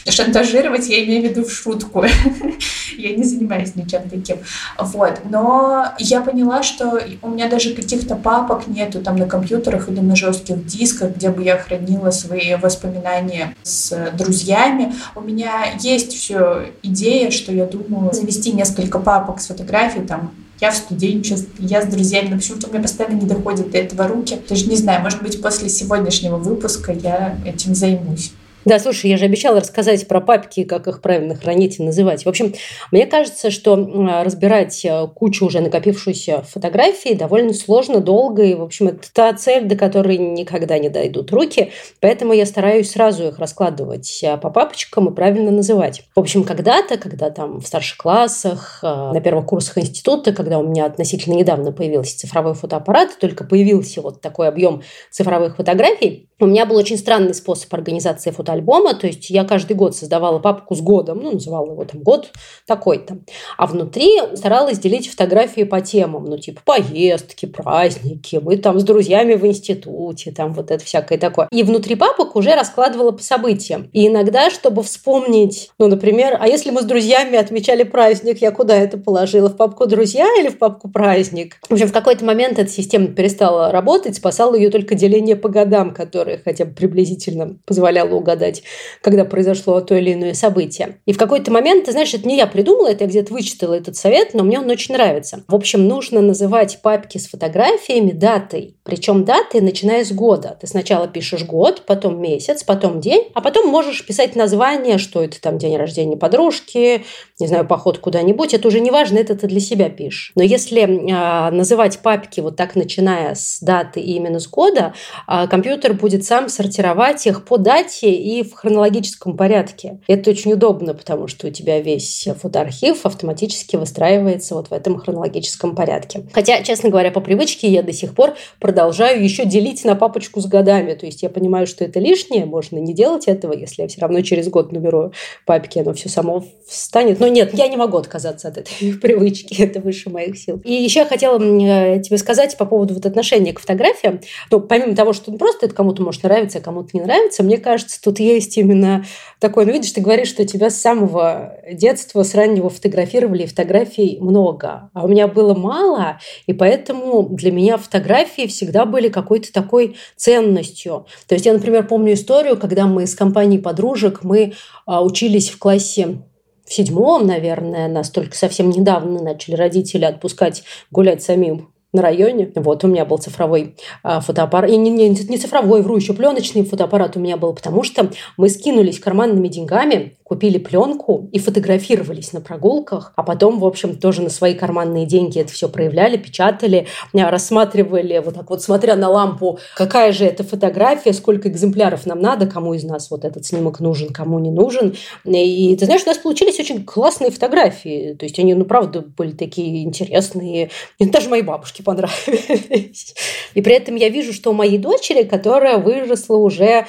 Шантажировать 0.09 0.89
я 0.89 1.05
имею 1.05 1.23
в 1.23 1.31
виду 1.31 1.45
в 1.45 1.53
шутку. 1.53 2.05
Я 2.97 3.17
не 3.17 3.25
занимаюсь 3.25 3.75
ничем 3.83 4.09
таким. 4.09 4.39
Вот. 4.79 5.21
Но 5.25 5.87
я 5.99 6.21
поняла, 6.21 6.63
что 6.63 7.01
у 7.23 7.29
меня 7.29 7.49
даже 7.49 7.75
каких-то 7.75 8.17
папок 8.17 8.67
нету 8.67 9.01
там 9.01 9.17
на 9.17 9.27
компьютерах 9.27 9.89
или 9.89 10.01
на 10.01 10.17
жестких 10.17 10.67
дисках, 10.67 11.17
где 11.17 11.31
бы 11.31 11.43
я 11.43 11.57
хранила 11.59 12.11
свои 12.11 12.55
воспоминания 12.57 13.55
с 13.63 14.11
друзьями. 14.17 14.95
У 15.15 15.21
меня 15.21 15.65
есть 15.81 16.13
все 16.13 16.71
идея, 16.83 17.31
что 17.31 17.53
я 17.53 17.67
думаю 17.67 18.13
завести 18.13 18.53
несколько 18.53 18.99
папок 18.99 19.41
с 19.41 19.47
фотографией 19.47 20.07
там 20.07 20.33
я 20.61 20.71
в 20.71 20.77
студенчестве, 20.77 21.49
я 21.59 21.81
с 21.81 21.87
друзьями, 21.87 22.29
но 22.29 22.37
почему-то 22.37 22.69
у 22.69 22.71
меня 22.71 22.83
постоянно 22.83 23.15
не 23.15 23.27
доходят 23.27 23.71
до 23.71 23.79
этого 23.79 24.07
руки. 24.07 24.39
Даже 24.49 24.67
не 24.67 24.77
знаю, 24.77 25.01
может 25.03 25.23
быть, 25.23 25.41
после 25.41 25.71
сегодняшнего 25.71 26.37
выпуска 26.37 26.93
я 26.93 27.39
этим 27.47 27.75
займусь. 27.75 28.33
Да, 28.67 28.79
слушай, 28.79 29.09
я 29.09 29.17
же 29.17 29.25
обещала 29.25 29.61
рассказать 29.61 30.07
про 30.07 30.21
папки, 30.21 30.65
как 30.65 30.87
их 30.87 31.01
правильно 31.01 31.35
хранить 31.35 31.79
и 31.79 31.83
называть. 31.83 32.27
В 32.27 32.29
общем, 32.29 32.53
мне 32.93 33.07
кажется, 33.07 33.51
что 33.51 33.77
разбирать 34.23 34.85
э, 34.85 35.07
кучу 35.15 35.47
уже 35.47 35.61
накопившуюся 35.61 36.43
фотографий 36.43 37.15
довольно 37.15 37.55
сложно, 37.55 38.01
долго, 38.01 38.43
и, 38.43 38.55
в 38.55 38.63
общем, 38.63 38.89
это 38.89 39.11
та 39.15 39.33
цель, 39.33 39.65
до 39.65 39.77
которой 39.77 40.19
никогда 40.19 40.79
не 40.79 40.91
дойдут 40.91 41.33
руки, 41.33 41.73
поэтому 42.01 42.35
я 42.35 42.45
стараюсь 42.45 42.91
сразу 42.91 43.29
их 43.29 43.39
раскладывать 43.39 44.21
э, 44.23 44.37
по 44.37 44.51
папочкам 44.51 45.09
и 45.09 45.15
правильно 45.15 45.51
называть. 45.51 46.03
В 46.15 46.21
общем, 46.21 46.45
когда-то, 46.45 46.99
когда 46.99 47.31
там 47.31 47.61
в 47.61 47.67
старших 47.67 47.97
классах, 47.97 48.81
э, 48.83 48.87
на 48.87 49.21
первых 49.23 49.47
курсах 49.47 49.79
института, 49.79 50.33
когда 50.33 50.59
у 50.59 50.69
меня 50.69 50.85
относительно 50.85 51.35
недавно 51.35 51.73
появился 51.73 52.19
цифровой 52.19 52.53
фотоаппарат, 52.53 53.19
только 53.19 53.45
появился 53.45 54.03
вот 54.03 54.21
такой 54.21 54.49
объем 54.49 54.83
цифровых 55.11 55.57
фотографий, 55.57 56.29
у 56.41 56.47
меня 56.47 56.65
был 56.65 56.77
очень 56.77 56.97
странный 56.97 57.35
способ 57.35 57.73
организации 57.75 58.31
фотоальбома, 58.51 58.95
то 58.95 59.07
есть 59.07 59.31
я 59.31 59.45
каждый 59.45 59.77
год 59.77 59.97
создавала 59.97 60.39
папку 60.39 60.75
с 60.75 60.81
годом, 60.81 61.21
ну, 61.23 61.33
называла 61.33 61.71
его 61.71 61.85
там 61.85 62.03
год 62.03 62.31
такой-то, 62.67 63.19
а 63.57 63.67
внутри 63.67 64.19
старалась 64.35 64.79
делить 64.79 65.09
фотографии 65.09 65.63
по 65.63 65.81
темам, 65.81 66.25
ну, 66.25 66.39
типа 66.39 66.61
поездки, 66.65 67.47
праздники, 67.47 68.41
мы 68.43 68.57
там 68.57 68.79
с 68.79 68.85
друзьями 68.85 69.35
в 69.35 69.47
институте, 69.47 70.33
там 70.33 70.53
вот 70.53 70.71
это 70.71 70.85
всякое 70.85 71.19
такое. 71.19 71.49
И 71.53 71.63
внутри 71.63 71.95
папок 71.95 72.37
уже 72.37 72.55
раскладывала 72.55 73.13
по 73.13 73.23
событиям. 73.23 73.89
И 73.93 74.09
иногда, 74.09 74.51
чтобы 74.51 74.83
вспомнить, 74.83 75.71
ну, 75.79 75.89
например, 75.89 76.37
а 76.41 76.49
если 76.49 76.71
мы 76.71 76.83
с 76.83 76.85
друзьями 76.85 77.37
отмечали 77.37 77.83
праздник, 77.83 78.39
я 78.41 78.51
куда 78.51 78.77
это 78.77 78.99
положила? 78.99 79.49
В 79.49 79.57
папку 79.57 79.87
«Друзья» 79.87 80.27
или 80.39 80.49
в 80.49 80.59
папку 80.59 80.89
«Праздник»? 80.89 81.57
В 81.69 81.73
общем, 81.73 81.89
в 81.89 81.93
какой-то 81.93 82.25
момент 82.25 82.59
эта 82.59 82.71
система 82.71 83.09
перестала 83.09 83.71
работать, 83.71 84.17
спасала 84.17 84.55
ее 84.55 84.71
только 84.71 84.95
деление 84.95 85.37
по 85.37 85.49
годам, 85.49 85.93
которая 85.93 86.41
хотя 86.43 86.65
бы 86.65 86.73
приблизительно 86.73 87.57
позволяла 87.67 88.15
угадать 88.15 88.40
угадать, 88.41 88.63
когда 89.03 89.25
произошло 89.25 89.81
то 89.81 89.95
или 89.95 90.15
иное 90.15 90.35
событие. 90.35 90.99
И 91.07 91.13
в 91.13 91.19
какой-то 91.19 91.51
момент, 91.51 91.85
ты 91.85 91.93
знаешь, 91.93 92.15
это 92.15 92.27
не 92.27 92.37
я 92.37 92.47
придумала, 92.47 92.89
это 92.89 93.05
я 93.05 93.11
где-то 93.11 93.33
вычитала 93.33 93.75
этот 93.75 93.97
совет, 93.97 94.35
но 94.35 94.43
мне 94.43 94.59
он 94.59 94.69
очень 94.71 94.95
нравится. 94.95 95.45
В 95.49 95.55
общем, 95.55 95.87
нужно 95.87 96.21
называть 96.21 96.81
папки 96.83 97.19
с 97.19 97.29
фотографиями 97.29 98.13
датой. 98.13 98.77
Причем 98.85 99.25
даты, 99.25 99.61
начиная 99.61 100.05
с 100.05 100.13
года. 100.13 100.57
Ты 100.61 100.67
сначала 100.67 101.07
пишешь 101.07 101.45
год, 101.45 101.83
потом 101.87 102.21
месяц, 102.21 102.65
потом 102.65 103.01
день, 103.01 103.29
а 103.35 103.41
потом 103.41 103.69
можешь 103.69 104.05
писать 104.07 104.37
название, 104.37 104.99
что 104.99 105.23
это 105.23 105.41
там 105.41 105.59
день 105.59 105.77
рождения 105.77 106.17
подружки, 106.17 107.05
не 107.39 107.47
знаю, 107.47 107.67
поход 107.67 107.99
куда-нибудь. 107.99 108.55
Это 108.55 108.69
уже 108.69 108.81
не 108.81 108.91
важно, 108.91 109.19
это 109.19 109.35
ты 109.37 109.47
для 109.47 109.61
себя 109.61 109.91
пишешь. 109.91 110.33
Но 110.35 110.43
если 110.43 110.83
э, 110.83 111.51
называть 111.51 111.99
папки 112.01 112.41
вот 112.41 112.57
так, 112.57 112.75
начиная 112.75 113.35
с 113.35 113.61
даты 113.61 114.01
и 114.01 114.15
именно 114.15 114.41
с 114.41 114.49
года, 114.49 114.95
э, 115.29 115.47
компьютер 115.49 115.95
будет 115.95 116.25
сам 116.25 116.49
сортировать 116.49 117.27
их 117.27 117.45
по 117.45 117.59
дате 117.59 118.15
в 118.43 118.55
хронологическом 118.55 119.37
порядке. 119.37 120.01
Это 120.07 120.31
очень 120.31 120.53
удобно, 120.53 120.95
потому 120.95 121.29
что 121.29 121.49
у 121.49 121.51
тебя 121.51 121.81
весь 121.81 122.29
фотоархив 122.41 123.05
автоматически 123.05 123.77
выстраивается 123.77 124.55
вот 124.55 124.69
в 124.69 124.73
этом 124.73 124.99
хронологическом 124.99 125.75
порядке. 125.75 126.23
Хотя, 126.33 126.63
честно 126.63 126.91
говоря, 126.91 127.11
по 127.11 127.21
привычке 127.21 127.69
я 127.69 127.83
до 127.83 127.93
сих 127.93 128.15
пор 128.15 128.35
продолжаю 128.59 129.23
еще 129.23 129.45
делить 129.45 129.85
на 129.85 129.95
папочку 129.95 130.41
с 130.41 130.47
годами. 130.47 130.95
То 130.95 131.07
есть 131.07 131.23
я 131.23 131.29
понимаю, 131.29 131.67
что 131.67 131.85
это 131.85 131.99
лишнее, 132.01 132.45
можно 132.45 132.79
не 132.79 132.95
делать 132.95 133.27
этого, 133.27 133.53
если 133.53 133.83
я 133.83 133.89
все 133.89 134.01
равно 134.01 134.21
через 134.23 134.49
год 134.49 134.73
наберу 134.73 135.13
папки, 135.47 135.79
оно 135.79 135.93
все 135.93 136.09
само 136.09 136.45
встанет. 136.67 137.21
Но 137.21 137.29
нет, 137.29 137.53
я 137.55 137.69
не 137.69 137.77
могу 137.77 137.99
отказаться 137.99 138.49
от 138.49 138.59
этой 138.59 138.93
привычки, 139.01 139.61
это 139.61 139.81
выше 139.81 140.11
моих 140.11 140.39
сил. 140.39 140.61
И 140.65 140.73
еще 140.73 141.01
я 141.01 141.07
хотела 141.07 141.39
э, 141.39 142.01
тебе 142.01 142.19
сказать 142.19 142.57
по 142.57 142.65
поводу 142.65 142.95
вот 142.95 143.07
отношения 143.07 143.53
к 143.53 143.61
фотографиям. 143.61 144.21
Ну, 144.51 144.61
помимо 144.61 144.95
того, 144.95 145.13
что 145.13 145.33
просто 145.33 145.67
это 145.67 145.75
кому-то 145.75 146.03
может 146.03 146.23
нравиться, 146.23 146.59
а 146.59 146.61
кому-то 146.61 146.91
не 146.93 147.01
нравится, 147.01 147.43
мне 147.43 147.59
кажется, 147.59 148.01
тут 148.01 148.20
есть 148.23 148.57
именно 148.57 149.05
такое, 149.39 149.67
ну, 149.67 149.73
видишь, 149.73 149.93
ты 149.93 150.01
говоришь, 150.01 150.29
что 150.29 150.47
тебя 150.47 150.71
с 150.71 150.81
самого 150.81 151.59
детства, 151.73 152.23
с 152.23 152.35
раннего 152.35 152.71
фотографировали, 152.71 153.45
и 153.45 153.47
фотографий 153.47 154.19
много. 154.21 154.91
А 154.95 155.05
у 155.05 155.09
меня 155.09 155.27
было 155.29 155.55
мало, 155.55 156.21
и 156.47 156.53
поэтому 156.53 157.29
для 157.31 157.53
меня 157.53 157.77
фотографии 157.77 158.47
всегда 158.47 158.85
были 158.85 159.09
какой-то 159.09 159.53
такой 159.53 159.97
ценностью. 160.17 161.07
То 161.27 161.35
есть 161.35 161.47
я, 161.47 161.53
например, 161.53 161.87
помню 161.87 162.15
историю, 162.15 162.57
когда 162.57 162.87
мы 162.87 163.07
с 163.07 163.15
компанией 163.15 163.61
подружек, 163.61 164.23
мы 164.23 164.53
а, 164.87 165.05
учились 165.05 165.51
в 165.51 165.59
классе 165.59 166.23
в 166.71 166.73
седьмом, 166.73 167.27
наверное, 167.27 167.89
нас 167.89 168.11
только 168.11 168.37
совсем 168.37 168.71
недавно 168.71 169.21
начали 169.21 169.57
родители 169.57 170.05
отпускать 170.05 170.63
гулять 170.93 171.21
самим 171.21 171.73
на 171.93 172.03
районе. 172.03 172.51
Вот, 172.55 172.85
у 172.85 172.89
меня 172.89 173.05
был 173.05 173.19
цифровой 173.19 173.77
а, 174.03 174.21
фотоаппарат. 174.21 174.71
И 174.71 174.77
не, 174.77 174.91
не, 174.91 175.09
не 175.09 175.39
цифровой, 175.39 175.83
вру, 175.83 175.97
еще 175.97 176.13
пленочный 176.13 176.65
фотоаппарат 176.65 177.17
у 177.17 177.21
меня 177.21 177.37
был, 177.37 177.53
потому 177.53 177.83
что 177.83 178.11
мы 178.37 178.49
скинулись 178.49 179.01
карманными 179.01 179.49
деньгами 179.49 180.17
купили 180.31 180.59
пленку 180.59 181.29
и 181.33 181.41
фотографировались 181.41 182.33
на 182.33 182.41
прогулках, 182.41 183.13
а 183.17 183.25
потом, 183.25 183.59
в 183.59 183.65
общем, 183.65 183.97
тоже 183.97 184.23
на 184.23 184.31
свои 184.31 184.55
карманные 184.55 185.05
деньги 185.05 185.41
это 185.41 185.53
все 185.53 185.69
проявляли, 185.69 186.17
печатали, 186.19 186.87
а, 187.13 187.33
рассматривали, 187.33 188.23
вот 188.25 188.35
так 188.35 188.49
вот 188.49 188.63
смотря 188.63 188.95
на 188.95 189.09
лампу, 189.09 189.59
какая 189.75 190.13
же 190.13 190.25
это 190.25 190.45
фотография, 190.45 191.15
сколько 191.15 191.49
экземпляров 191.49 192.07
нам 192.07 192.21
надо, 192.21 192.47
кому 192.47 192.75
из 192.75 192.85
нас 192.85 193.11
вот 193.11 193.25
этот 193.25 193.45
снимок 193.45 193.81
нужен, 193.81 194.13
кому 194.13 194.39
не 194.39 194.53
нужен. 194.53 194.95
И 195.25 195.77
ты 195.77 195.85
знаешь, 195.85 196.03
у 196.05 196.09
нас 196.09 196.19
получились 196.19 196.61
очень 196.61 196.85
классные 196.85 197.33
фотографии, 197.33 198.15
то 198.17 198.25
есть 198.25 198.39
они, 198.39 198.55
ну, 198.55 198.65
правда, 198.65 199.01
были 199.01 199.33
такие 199.33 199.83
интересные, 199.83 200.71
и 200.99 201.07
даже 201.07 201.29
моей 201.29 201.43
бабушке 201.43 201.83
понравились. 201.83 203.17
И 203.55 203.63
при 203.63 203.75
этом 203.75 203.97
я 203.97 204.09
вижу, 204.09 204.33
что 204.33 204.51
у 204.51 204.55
моей 204.55 204.79
дочери, 204.79 205.25
которая 205.25 205.79
выросла 205.79 206.37
уже 206.37 206.87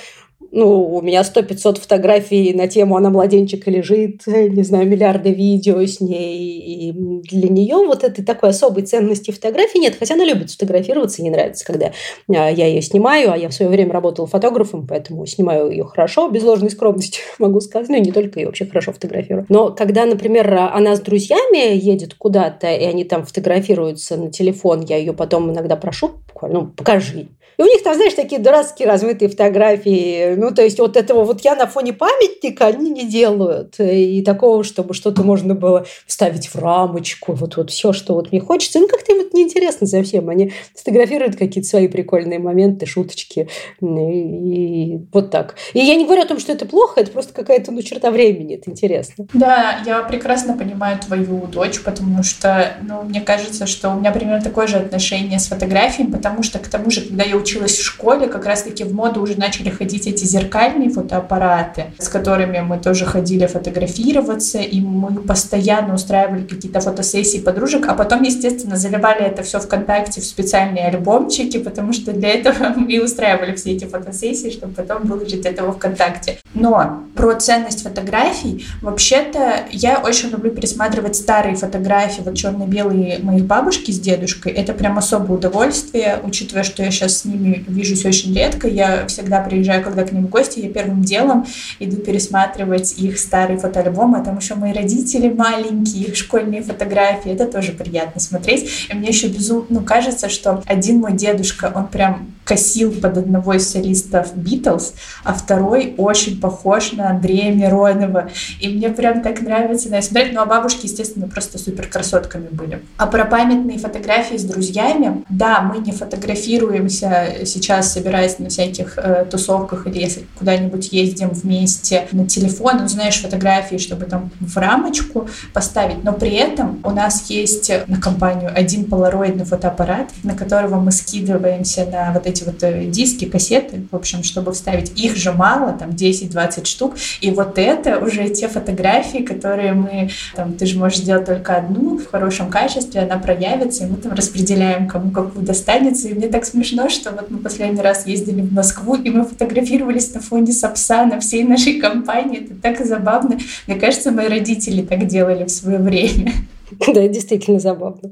ну, 0.52 0.96
у 0.96 1.02
меня 1.02 1.24
сто 1.24 1.42
пятьсот 1.42 1.78
фотографий 1.78 2.54
на 2.54 2.68
тему 2.68 2.98
«Она 2.98 3.10
младенчик» 3.10 3.66
лежит, 3.68 4.24
не 4.28 4.64
знаю, 4.64 4.88
миллиарды 4.88 5.32
видео 5.32 5.82
с 5.82 6.02
ней. 6.02 6.60
И 6.60 6.92
для 6.92 7.50
нее 7.50 7.78
вот 7.78 8.04
этой 8.04 8.24
такой 8.24 8.50
особой 8.50 8.84
ценности 8.84 9.32
фотографии 9.32 9.78
нет. 9.78 9.96
Хотя 9.98 10.16
она 10.16 10.26
любит 10.26 10.52
фотографироваться, 10.52 11.22
ей 11.22 11.30
нравится, 11.30 11.66
когда 11.66 11.94
а, 12.28 12.50
я 12.50 12.68
ее 12.68 12.82
снимаю. 12.82 13.32
А 13.32 13.38
я 13.38 13.50
в 13.50 13.54
свое 13.54 13.72
время 13.72 13.94
работала 13.94 14.28
фотографом, 14.28 14.86
поэтому 14.88 15.26
снимаю 15.26 15.70
ее 15.70 15.86
хорошо, 15.86 16.30
без 16.30 16.44
ложной 16.44 16.70
скромности, 16.70 17.22
могу 17.40 17.62
сказать. 17.62 17.90
Ну, 17.90 17.96
и 17.96 18.02
не 18.02 18.12
только, 18.12 18.40
я 18.40 18.48
вообще 18.48 18.66
хорошо 18.66 18.92
фотографирую. 18.92 19.46
Но 19.48 19.70
когда, 19.70 20.06
например, 20.06 20.54
она 20.54 20.96
с 20.96 21.00
друзьями 21.00 21.78
едет 21.78 22.14
куда-то, 22.16 22.70
и 22.72 22.84
они 22.84 23.06
там 23.06 23.26
фотографируются 23.26 24.18
на 24.18 24.32
телефон, 24.32 24.82
я 24.82 24.98
ее 24.98 25.14
потом 25.14 25.50
иногда 25.52 25.78
прошу, 25.78 26.12
ну, 26.42 26.68
покажи. 26.68 27.30
И 27.62 27.64
у 27.64 27.68
них 27.68 27.84
там, 27.84 27.94
знаешь, 27.94 28.16
такие 28.16 28.42
дурацкие 28.42 28.88
размытые 28.88 29.30
фотографии. 29.30 30.34
Ну, 30.34 30.50
то 30.50 30.64
есть 30.64 30.80
вот 30.80 30.98
этого 30.98 31.24
вот 31.24 31.42
я 31.42 31.56
на 31.56 31.68
фоне 31.68 31.94
памятника 31.94 32.66
они 32.66 32.90
не 32.90 33.08
делают. 33.08 33.76
И 33.80 34.24
такого, 34.24 34.64
чтобы 34.64 34.96
что-то 34.96 35.22
можно 35.22 35.54
было 35.54 35.86
вставить 36.08 36.48
в 36.48 36.56
рамочку. 36.56 37.34
Вот, 37.34 37.58
вот 37.58 37.70
все, 37.70 37.94
что 37.94 38.16
вот 38.16 38.32
мне 38.32 38.42
хочется. 38.42 38.80
Ну, 38.80 38.88
как-то 38.88 39.14
вот 39.14 39.36
неинтересно 39.36 39.86
совсем. 39.86 40.30
Они 40.30 40.54
фотографируют 40.76 41.36
какие-то 41.36 41.70
свои 41.70 41.88
прикольные 41.88 42.40
моменты, 42.40 42.88
шуточки. 42.88 43.48
И, 43.80 43.86
и 43.86 45.00
вот 45.14 45.30
так. 45.30 45.54
И 45.74 45.82
я 45.82 45.94
не 45.94 46.06
говорю 46.06 46.24
о 46.24 46.28
том, 46.28 46.40
что 46.40 46.52
это 46.54 46.66
плохо, 46.66 47.02
это 47.02 47.12
просто 47.12 47.32
какая-то, 47.32 47.72
ну, 47.72 47.84
черта 47.84 48.10
времени. 48.10 48.56
Это 48.56 48.72
интересно. 48.72 49.28
Да, 49.34 49.84
я 49.86 50.02
прекрасно 50.02 50.58
понимаю 50.58 50.98
твою 50.98 51.46
дочь, 51.46 51.80
потому 51.84 52.24
что, 52.24 52.74
ну, 52.82 53.04
мне 53.04 53.22
кажется, 53.22 53.68
что 53.68 53.92
у 53.92 54.00
меня 54.00 54.12
примерно 54.12 54.42
такое 54.42 54.66
же 54.66 54.78
отношение 54.78 55.38
с 55.38 55.46
фотографиями, 55.46 56.12
потому 56.12 56.42
что, 56.42 56.58
к 56.58 56.68
тому 56.68 56.90
же, 56.90 57.02
когда 57.02 57.24
я 57.24 57.36
училась 57.36 57.51
в 57.60 57.68
школе, 57.68 58.28
как 58.28 58.46
раз-таки 58.46 58.84
в 58.84 58.94
моду 58.94 59.22
уже 59.22 59.38
начали 59.38 59.70
ходить 59.70 60.08
эти 60.08 60.26
зеркальные 60.26 60.90
фотоаппараты, 60.90 61.86
с 61.98 62.08
которыми 62.08 62.60
мы 62.60 62.78
тоже 62.78 63.06
ходили 63.06 63.46
фотографироваться, 63.46 64.60
и 64.60 64.82
мы 64.82 65.22
постоянно 65.22 65.96
устраивали 65.96 66.44
какие-то 66.44 66.80
фотосессии 66.80 67.40
подружек, 67.40 67.88
а 67.88 67.94
потом, 67.94 68.24
естественно, 68.24 68.76
заливали 68.76 69.24
это 69.24 69.44
все 69.44 69.60
ВКонтакте 69.60 70.22
в 70.22 70.26
специальные 70.26 70.88
альбомчики, 70.88 71.58
потому 71.58 71.94
что 71.94 72.14
для 72.14 72.30
этого 72.30 72.74
мы 72.76 73.04
устраивали 73.04 73.56
все 73.56 73.72
эти 73.72 73.86
фотосессии, 73.86 74.50
чтобы 74.50 74.74
потом 74.74 75.04
выложить 75.04 75.46
это 75.46 75.64
во 75.64 75.74
ВКонтакте. 75.74 76.40
Но 76.54 77.04
про 77.16 77.36
ценность 77.36 77.84
фотографий, 77.84 78.66
вообще-то 78.82 79.66
я 79.72 80.00
очень 80.00 80.30
люблю 80.30 80.52
пересматривать 80.52 81.16
старые 81.16 81.56
фотографии, 81.56 82.22
вот 82.22 82.36
черно-белые 82.36 83.20
моих 83.20 83.46
бабушки 83.46 83.92
с 83.92 84.00
дедушкой. 84.00 84.54
Это 84.54 84.74
прям 84.74 84.98
особое 84.98 85.38
удовольствие, 85.38 86.20
учитывая, 86.24 86.64
что 86.64 86.84
я 86.84 86.92
сейчас 86.92 87.26
ними 87.32 87.64
вижусь 87.68 88.06
очень 88.06 88.36
редко. 88.36 88.68
Я 88.68 89.08
всегда 89.08 89.42
приезжаю, 89.42 89.84
когда 89.84 90.04
к 90.04 90.12
ним 90.12 90.28
в 90.28 90.30
гости, 90.30 90.60
я 90.60 90.70
первым 90.70 91.02
делом 91.02 91.46
иду 91.80 91.98
пересматривать 91.98 92.94
их 92.98 93.20
старые 93.20 93.58
фотоальбомы. 93.58 94.20
А 94.20 94.24
там 94.24 94.38
еще 94.38 94.56
мои 94.56 94.74
родители 94.74 95.30
маленькие, 95.30 96.06
их 96.06 96.16
школьные 96.16 96.62
фотографии. 96.62 97.32
Это 97.32 97.46
тоже 97.46 97.72
приятно 97.72 98.22
смотреть. 98.22 98.88
И 98.90 98.96
мне 98.96 99.10
еще 99.10 99.28
безумно 99.28 99.66
ну, 99.70 99.82
кажется, 99.82 100.30
что 100.30 100.62
один 100.66 101.00
мой 101.00 101.14
дедушка, 101.14 101.72
он 101.74 101.88
прям 101.88 102.32
косил 102.44 102.92
под 102.92 103.18
одного 103.18 103.54
из 103.54 103.70
солистов 103.70 104.36
Битлз, 104.36 104.94
а 105.24 105.34
второй 105.34 105.96
очень 105.98 106.40
похож 106.40 106.94
на 106.94 107.10
Андрея 107.10 107.54
Миронова. 107.54 108.30
И 108.60 108.70
мне 108.70 108.90
прям 108.90 109.22
так 109.22 109.42
нравится 109.42 109.90
на 109.90 110.02
смотреть. 110.02 110.34
Ну, 110.34 110.42
а 110.42 110.46
бабушки, 110.46 110.86
естественно, 110.86 111.28
просто 111.28 111.58
супер 111.58 111.88
красотками 111.88 112.48
были. 112.52 112.82
А 112.98 113.08
про 113.08 113.26
памятные 113.26 113.78
фотографии 113.78 114.38
с 114.38 114.44
друзьями, 114.44 115.24
да, 115.30 115.62
мы 115.62 115.80
не 115.80 115.92
фотографируемся 115.92 117.46
сейчас, 117.46 117.94
собираясь 117.94 118.40
на 118.40 118.50
всяких 118.50 118.98
э, 118.98 119.26
тусовках 119.30 119.88
или 119.88 120.00
если 120.00 120.26
куда-нибудь 120.38 120.92
ездим 120.92 121.30
вместе 121.30 122.08
на 122.12 122.28
телефон, 122.28 122.78
ну, 122.82 122.88
знаешь, 122.88 123.22
фотографии, 123.22 123.78
чтобы 123.78 124.06
там 124.06 124.32
в 124.40 124.58
рамочку 124.58 125.28
поставить. 125.54 126.04
Но 126.04 126.14
при 126.14 126.32
этом 126.32 126.80
у 126.84 126.90
нас 126.90 127.30
есть 127.30 127.72
на 127.88 128.00
компанию 128.00 128.52
один 128.54 128.86
полароидный 128.86 129.46
фотоаппарат, 129.46 130.10
на 130.24 130.36
которого 130.36 130.80
мы 130.80 130.92
скидываемся 130.92 131.86
на 131.86 132.12
вот 132.12 132.28
эти 132.28 132.31
вот 132.46 132.64
э, 132.64 132.86
диски, 132.86 133.26
кассеты, 133.26 133.84
в 133.92 133.96
общем, 133.96 134.24
чтобы 134.24 134.54
вставить. 134.54 135.00
Их 135.00 135.16
же 135.16 135.32
мало, 135.32 135.74
там 135.74 135.90
10-20 135.90 136.66
штук. 136.66 136.96
И 137.22 137.32
вот 137.32 137.58
это 137.58 138.00
уже 138.00 138.30
те 138.30 138.48
фотографии, 138.48 139.20
которые 139.20 139.74
мы, 139.74 140.10
там, 140.36 140.54
ты 140.54 140.66
же 140.66 140.78
можешь 140.78 141.00
сделать 141.00 141.26
только 141.26 141.56
одну 141.56 141.98
в 141.98 142.10
хорошем 142.10 142.50
качестве, 142.50 143.02
она 143.02 143.18
проявится, 143.18 143.86
и 143.86 143.88
мы 143.88 143.98
там 143.98 144.14
распределяем, 144.14 144.88
кому 144.88 145.12
какую 145.12 145.46
достанется. 145.46 146.08
И 146.08 146.14
мне 146.14 146.28
так 146.28 146.46
смешно, 146.46 146.90
что 146.90 147.12
вот 147.12 147.30
мы 147.30 147.40
последний 147.40 147.82
раз 147.82 148.08
ездили 148.08 148.42
в 148.42 148.54
Москву, 148.54 148.96
и 148.96 149.10
мы 149.10 149.26
фотографировались 149.26 150.14
на 150.14 150.22
фоне 150.22 150.54
Сапсана 150.54 151.20
всей 151.20 151.44
нашей 151.44 151.80
компании. 151.80 152.46
Это 152.46 152.56
так 152.56 152.86
забавно. 152.86 153.38
Мне 153.68 153.78
кажется, 153.78 154.12
мои 154.12 154.28
родители 154.28 154.82
так 154.82 155.08
делали 155.08 155.46
в 155.46 155.50
свое 155.50 155.80
время. 155.80 156.34
Да, 156.94 157.08
действительно 157.08 157.60
забавно. 157.60 158.12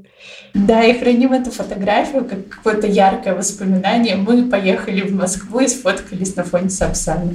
Да, 0.54 0.84
и 0.84 0.98
храним 0.98 1.32
эту 1.32 1.50
фотографию 1.50 2.24
как 2.24 2.48
какое-то 2.48 2.86
яркое 2.86 3.34
воспоминание. 3.34 4.16
Мы 4.16 4.48
поехали 4.48 5.02
в 5.02 5.14
Москву 5.14 5.60
и 5.60 5.68
сфоткались 5.68 6.36
на 6.36 6.44
фоне 6.44 6.70
Сапсана. 6.70 7.34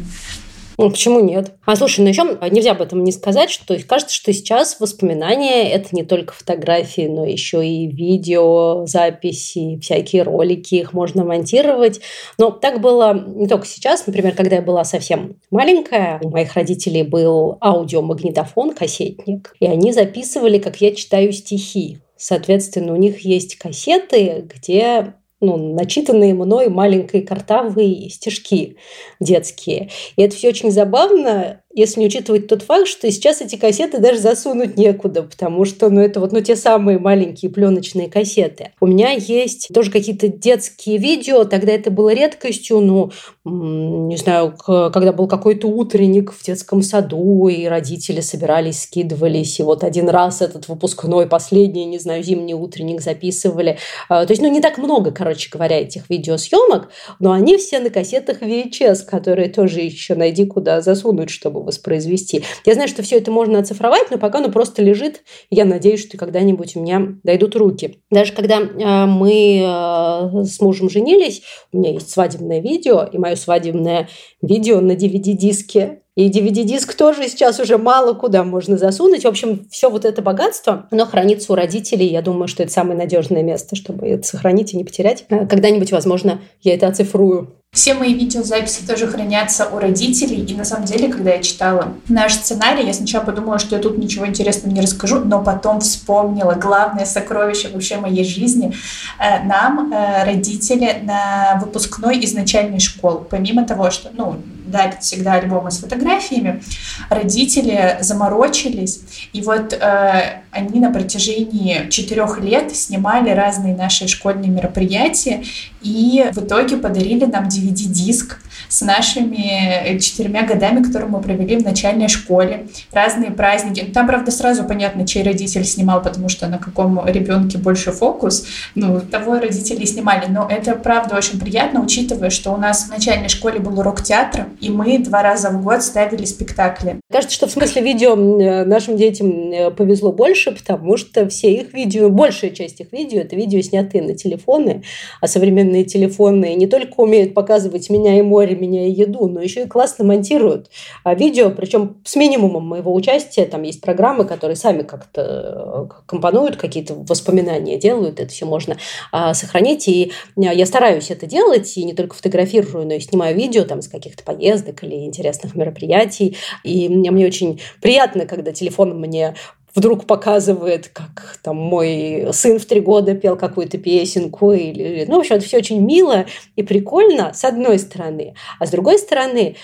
Ну, 0.78 0.90
почему 0.90 1.20
нет? 1.20 1.54
А 1.66 1.76
слушай, 1.76 2.02
ну 2.02 2.08
еще 2.08 2.38
нельзя 2.52 2.72
об 2.72 2.82
этом 2.82 3.04
не 3.04 3.12
сказать, 3.12 3.50
что 3.50 3.78
кажется, 3.84 4.14
что 4.14 4.34
сейчас 4.34 4.80
воспоминания– 4.80 5.70
это 5.72 5.90
не 5.94 6.04
только 6.04 6.34
фотографии, 6.34 7.08
но 7.08 7.26
еще 7.26 7.66
и 7.66 7.88
видео, 7.88 8.86
записи, 8.86 9.80
всякие 9.80 10.24
ролики, 10.24 10.76
их 10.76 10.94
можно 10.94 11.24
монтировать. 11.24 12.02
Но 12.38 12.52
так 12.52 12.82
было 12.82 13.14
не 13.14 13.48
только 13.48 13.66
сейчас. 13.66 14.06
Например, 14.06 14.34
когда 14.36 14.58
я 14.58 14.62
была 14.62 14.84
совсем 14.84 15.38
маленькая, 15.50 16.20
у 16.22 16.30
моих 16.30 16.54
родителей 16.54 17.04
был 17.04 17.58
аудиомагнитофон, 17.62 18.74
кассетник, 18.74 19.56
и 19.60 19.66
они 19.66 19.94
записывали, 19.94 20.58
как 20.58 20.82
я 20.82 20.94
читаю 20.94 21.32
стихи. 21.32 22.00
Соответственно, 22.18 22.94
у 22.94 22.98
них 22.98 23.22
есть 23.26 23.58
кассеты, 23.58 24.46
где 24.54 25.16
ну, 25.46 25.74
начитанные 25.74 26.34
мной 26.34 26.70
маленькие 26.70 27.22
картавые 27.22 28.10
стишки 28.10 28.78
детские. 29.20 29.90
И 30.16 30.22
это 30.22 30.36
все 30.36 30.50
очень 30.50 30.72
забавно, 30.72 31.62
если 31.76 32.00
не 32.00 32.08
учитывать 32.08 32.48
тот 32.48 32.62
факт, 32.62 32.88
что 32.88 33.12
сейчас 33.12 33.42
эти 33.42 33.58
кассеты 33.58 34.00
даже 34.00 34.20
засунуть 34.20 34.78
некуда, 34.78 35.24
потому 35.24 35.66
что, 35.66 35.90
ну, 35.90 36.00
это 36.00 36.22
вот, 36.22 36.32
ну, 36.32 36.42
те 36.42 36.56
самые 36.56 37.00
маленькие 37.00 37.52
пленочные 37.52 38.10
кассеты. 38.10 38.72
У 38.80 38.88
меня 38.88 39.12
есть 39.12 39.70
тоже 39.74 39.92
какие-то 39.92 40.30
детские 40.30 40.98
видео, 40.98 41.44
тогда 41.44 41.74
это 41.74 41.92
было 41.92 42.14
редкостью, 42.14 42.80
ну, 42.80 43.12
не 43.44 44.16
знаю, 44.16 44.56
когда 44.58 45.12
был 45.12 45.28
какой-то 45.28 45.68
утренник 45.68 46.32
в 46.32 46.44
детском 46.44 46.82
саду, 46.82 47.48
и 47.50 47.66
родители 47.66 48.22
собирались, 48.22 48.84
скидывались, 48.84 49.60
и 49.60 49.64
вот 49.64 49.84
один 49.84 50.08
раз 50.08 50.42
этот 50.42 50.70
выпускной, 50.70 51.28
последний, 51.28 51.86
не 51.86 52.00
знаю, 52.00 52.24
зимний 52.24 52.56
утренник 52.56 53.02
записывали. 53.02 53.78
А, 54.08 54.26
то 54.26 54.32
есть, 54.32 54.42
ну, 54.42 54.50
не 54.50 54.62
так 54.62 54.78
много, 54.78 55.12
короче 55.12 55.50
говоря, 55.52 55.82
этих 55.82 56.10
видеосъемок, 56.10 56.90
но 57.20 57.34
они 57.34 57.58
все 57.58 57.80
на 57.80 57.90
кассетах 57.90 58.42
VHS, 58.42 59.04
которые 59.06 59.50
тоже 59.50 59.82
еще 59.82 60.16
найди 60.16 60.46
куда 60.46 60.80
засунуть, 60.80 61.30
чтобы 61.30 61.65
воспроизвести. 61.66 62.44
Я 62.66 62.74
знаю, 62.74 62.88
что 62.88 63.04
все 63.04 63.18
это 63.18 63.32
можно 63.32 63.60
оцифровать, 63.60 64.10
но 64.12 64.18
пока 64.18 64.40
оно 64.40 64.50
просто 64.50 64.82
лежит. 64.82 65.24
Я 65.50 65.66
надеюсь, 65.66 66.02
что 66.02 66.18
когда-нибудь 66.18 66.76
у 66.76 66.82
меня 66.82 67.16
дойдут 67.24 67.56
руки. 67.56 68.02
Даже 68.10 68.34
когда 68.34 68.60
э, 68.60 69.06
мы 69.06 69.62
э, 69.62 70.44
с 70.44 70.62
мужем 70.62 70.90
женились, 70.90 71.42
у 71.72 71.80
меня 71.80 71.92
есть 71.92 72.10
свадебное 72.10 72.60
видео, 72.60 73.04
и 73.04 73.18
мое 73.18 73.36
свадебное 73.36 74.08
видео 74.42 74.80
на 74.80 74.94
DVD-диске 74.94 76.02
и 76.16 76.30
DVD-диск 76.30 76.94
тоже 76.94 77.28
сейчас 77.28 77.60
уже 77.60 77.78
мало 77.78 78.14
куда 78.14 78.46
можно 78.46 78.78
засунуть. 78.78 79.24
В 79.24 79.28
общем, 79.28 79.68
все 79.70 79.90
вот 79.90 80.06
это 80.06 80.22
богатство, 80.22 80.88
оно 80.90 81.06
хранится 81.06 81.52
у 81.52 81.56
родителей. 81.56 82.08
Я 82.08 82.22
думаю, 82.22 82.48
что 82.48 82.64
это 82.64 82.72
самое 82.72 82.98
надежное 82.98 83.44
место, 83.44 83.76
чтобы 83.76 84.08
это 84.08 84.26
сохранить 84.26 84.74
и 84.74 84.78
не 84.78 84.86
потерять. 84.86 85.26
Э, 85.30 85.46
когда-нибудь, 85.46 85.92
возможно, 85.92 86.40
я 86.62 86.74
это 86.74 86.88
оцифрую. 86.88 87.54
Все 87.74 87.94
мои 87.94 88.14
видеозаписи 88.14 88.88
тоже 88.88 89.08
хранятся 89.08 89.68
у 89.70 89.80
родителей. 89.80 90.46
И 90.46 90.54
на 90.54 90.64
самом 90.64 90.86
деле, 90.86 91.10
когда 91.10 91.32
я 91.32 91.42
читала 91.42 91.90
наш 92.08 92.36
сценарий, 92.36 92.88
я 92.88 92.94
сначала 92.94 93.26
подумала, 93.26 93.60
что 93.60 93.76
я 93.76 93.82
тут 93.82 93.98
ничего 93.98 94.26
интересного 94.26 94.74
не 94.74 94.80
расскажу, 94.80 95.20
но 95.20 95.44
потом 95.44 95.82
вспомнила 95.82 96.54
главное 96.54 97.06
сокровище 97.06 97.68
вообще 97.68 97.98
моей 97.98 98.24
жизни. 98.24 98.74
Э, 99.20 99.44
нам 99.44 99.92
э, 99.92 100.24
родители 100.24 101.02
на 101.04 101.60
выпускной 101.62 102.20
из 102.20 102.34
начальной 102.34 102.80
школы, 102.80 103.26
помимо 103.30 103.68
того, 103.68 103.92
что, 103.92 104.10
ну, 104.14 104.38
дарят 104.66 105.04
всегда 105.04 105.34
альбомы 105.34 105.72
с 105.72 105.80
фотографиями, 105.80 106.62
родители 107.10 107.98
заморочились, 108.02 109.02
и 109.34 109.42
вот 109.42 109.74
э, 109.74 110.42
они 110.52 110.80
на 110.80 110.92
протяжении 110.92 111.90
четырех 111.90 112.40
лет 112.40 112.76
снимали 112.76 113.30
разные 113.30 113.76
наши 113.76 114.08
школьные 114.08 114.50
мероприятия, 114.50 115.44
и 115.82 116.30
в 116.34 116.40
итоге 116.40 116.78
подарили 116.78 117.26
нам 117.26 117.46
DVD-диск 117.46 118.40
с 118.70 118.82
нашими 118.82 119.98
четырьмя 120.00 120.44
годами, 120.44 120.84
которые 120.84 121.10
мы 121.10 121.22
провели 121.22 121.58
в 121.58 121.64
начальной 121.64 122.08
школе, 122.08 122.68
разные 122.92 123.32
праздники. 123.32 123.82
Там, 123.86 124.08
правда, 124.08 124.32
сразу 124.32 124.64
понятно, 124.64 125.08
чей 125.08 125.24
родитель 125.24 125.66
снимал, 125.66 126.02
потому 126.02 126.30
что 126.30 126.48
на 126.48 126.58
каком 126.58 127.06
ребенке 127.06 127.58
больше 127.58 127.92
фокус, 127.92 128.46
ну, 128.76 129.02
того 129.02 129.40
родители 129.40 129.86
снимали, 129.86 130.26
но 130.30 130.48
это, 130.50 130.76
правда, 130.76 131.16
очень 131.16 131.40
приятно, 131.40 131.82
учитывая, 131.82 132.30
что 132.30 132.52
у 132.52 132.58
нас 132.58 132.86
в 132.86 132.90
начальной 132.90 133.30
школе 133.30 133.60
был 133.60 133.80
урок 133.80 134.02
театра, 134.02 134.48
и 134.60 134.70
мы 134.70 135.00
два 135.00 135.22
раза 135.22 135.50
в 135.50 135.64
год 135.64 135.84
ставили 135.84 136.26
спектакли. 136.26 137.00
Кажется, 137.12 137.36
что 137.36 137.48
в 137.48 137.52
смысле 137.52 137.82
видео 137.82 138.16
э, 138.16 138.66
нашим 138.66 138.98
детям 138.98 139.52
э, 139.52 139.72
повезло 139.72 140.12
больше, 140.12 140.52
потому 140.52 140.98
что 140.98 141.28
все 141.30 141.54
их 141.54 141.74
видео, 141.74 142.10
большая 142.10 142.52
часть 142.52 142.82
их 142.82 142.92
видео, 142.92 143.22
это 143.22 143.36
видео, 143.36 143.62
снятые 143.62 144.04
на 144.04 144.16
телефоны, 144.16 144.84
а 145.22 145.28
современные 145.28 145.84
телефоны 145.84 146.56
не 146.56 146.68
только 146.68 147.00
умеют 147.00 147.34
показывать 147.34 147.90
меня 147.90 148.18
и 148.18 148.22
море, 148.22 148.55
меня 148.56 148.88
и 148.88 148.92
еду, 148.92 149.28
но 149.28 149.42
еще 149.42 149.64
и 149.64 149.68
классно 149.68 150.06
монтируют 150.06 150.70
а 151.04 151.14
видео, 151.14 151.52
причем 151.52 151.98
с 152.04 152.16
минимумом 152.16 152.66
моего 152.68 152.94
участия. 152.94 153.46
Там 153.46 153.64
есть 153.64 153.82
программы, 153.82 154.26
которые 154.26 154.56
сами 154.56 154.84
как-то 154.84 155.90
э, 155.92 156.02
компонуют, 156.06 156.56
какие-то 156.58 156.96
воспоминания 156.96 157.78
делают, 157.78 158.20
это 158.20 158.32
все 158.32 158.46
можно 158.46 158.78
а, 159.12 159.34
сохранить. 159.34 159.88
И 159.88 160.12
я 160.36 160.66
стараюсь 160.66 161.12
это 161.12 161.26
делать, 161.26 161.78
и 161.78 161.84
не 161.84 161.94
только 161.94 162.16
фотографирую, 162.16 162.88
но 162.88 162.94
и 162.94 163.00
снимаю 163.00 163.36
видео 163.36 163.64
там 163.64 163.82
с 163.82 163.88
каких-то 163.88 164.24
поездок 164.24 164.84
или 164.84 165.06
интересных 165.06 165.56
мероприятий. 165.56 166.38
И 166.64 166.90
мне 166.90 167.26
очень 167.26 167.62
приятно, 167.82 168.26
когда 168.26 168.52
телефон 168.52 169.00
мне 169.00 169.36
вдруг 169.76 170.06
показывает, 170.06 170.88
как 170.88 171.38
там 171.44 171.58
мой 171.58 172.30
сын 172.32 172.60
в 172.60 172.66
три 172.66 172.80
года 172.80 173.14
пел 173.14 173.36
какую-то 173.36 173.78
песенку. 173.78 174.54
Или, 174.54 175.06
ну, 175.08 175.18
в 175.18 175.20
общем, 175.20 175.36
это 175.36 175.46
все 175.46 175.58
очень 175.58 175.82
мило 175.82 176.26
и 176.56 176.64
прикольно, 176.64 177.34
с 177.34 177.44
одной 177.44 177.78
стороны. 177.78 178.36
А 178.60 178.66
с 178.66 178.72
другой 178.72 178.98
стороны, 178.98 179.58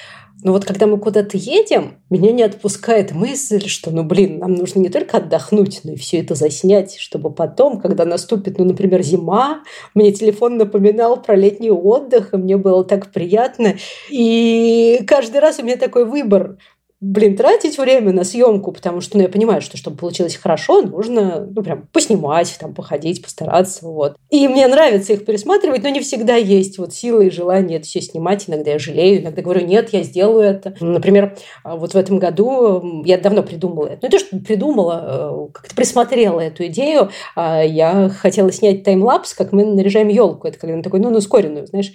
но 0.43 0.53
вот 0.53 0.65
когда 0.65 0.87
мы 0.87 0.97
куда-то 0.97 1.37
едем, 1.37 1.99
меня 2.09 2.31
не 2.31 2.41
отпускает 2.41 3.11
мысль, 3.11 3.67
что, 3.67 3.91
ну, 3.91 4.03
блин, 4.03 4.39
нам 4.39 4.55
нужно 4.55 4.79
не 4.79 4.89
только 4.89 5.17
отдохнуть, 5.17 5.81
но 5.83 5.93
и 5.93 5.95
все 5.95 6.19
это 6.19 6.33
заснять, 6.33 6.97
чтобы 6.97 7.31
потом, 7.31 7.79
когда 7.79 8.05
наступит, 8.05 8.57
ну, 8.57 8.65
например, 8.65 9.03
зима, 9.03 9.61
мне 9.93 10.11
телефон 10.11 10.57
напоминал 10.57 11.21
про 11.21 11.35
летний 11.35 11.71
отдых, 11.71 12.33
и 12.33 12.37
мне 12.37 12.57
было 12.57 12.83
так 12.83 13.11
приятно. 13.11 13.75
И 14.09 15.01
каждый 15.05 15.41
раз 15.41 15.59
у 15.59 15.63
меня 15.63 15.77
такой 15.77 16.05
выбор 16.05 16.57
блин, 17.01 17.35
тратить 17.35 17.79
время 17.79 18.13
на 18.13 18.23
съемку, 18.23 18.71
потому 18.71 19.01
что, 19.01 19.17
ну, 19.17 19.23
я 19.23 19.29
понимаю, 19.29 19.61
что 19.61 19.75
чтобы 19.75 19.97
получилось 19.97 20.35
хорошо, 20.35 20.83
нужно, 20.83 21.47
ну, 21.49 21.63
прям 21.63 21.87
поснимать, 21.91 22.55
там, 22.59 22.75
походить, 22.75 23.23
постараться, 23.23 23.87
вот. 23.87 24.15
И 24.29 24.47
мне 24.47 24.67
нравится 24.67 25.13
их 25.13 25.25
пересматривать, 25.25 25.81
но 25.81 25.89
не 25.89 25.99
всегда 25.99 26.35
есть 26.35 26.77
вот 26.77 26.93
силы 26.93 27.27
и 27.27 27.31
желание 27.31 27.79
это 27.79 27.87
все 27.87 28.01
снимать. 28.01 28.47
Иногда 28.47 28.71
я 28.71 28.79
жалею, 28.79 29.21
иногда 29.21 29.41
говорю, 29.41 29.65
нет, 29.65 29.89
я 29.91 30.03
сделаю 30.03 30.43
это. 30.43 30.75
Например, 30.79 31.35
вот 31.63 31.95
в 31.95 31.97
этом 31.97 32.19
году 32.19 33.03
я 33.03 33.17
давно 33.17 33.41
придумала 33.41 33.87
это. 33.87 33.99
Ну, 34.03 34.09
то, 34.09 34.19
что 34.19 34.37
придумала, 34.37 35.47
э, 35.49 35.51
как-то 35.53 35.75
присмотрела 35.75 36.39
эту 36.39 36.67
идею. 36.67 37.09
А 37.35 37.63
я 37.63 38.09
хотела 38.09 38.51
снять 38.51 38.83
таймлапс, 38.83 39.33
как 39.33 39.51
мы 39.53 39.65
наряжаем 39.65 40.07
елку. 40.07 40.47
Это 40.47 40.59
когда 40.59 40.75
на 40.75 40.83
такой, 40.83 40.99
ну, 40.99 41.09
на 41.09 41.17
ускоренную, 41.17 41.65
знаешь, 41.65 41.93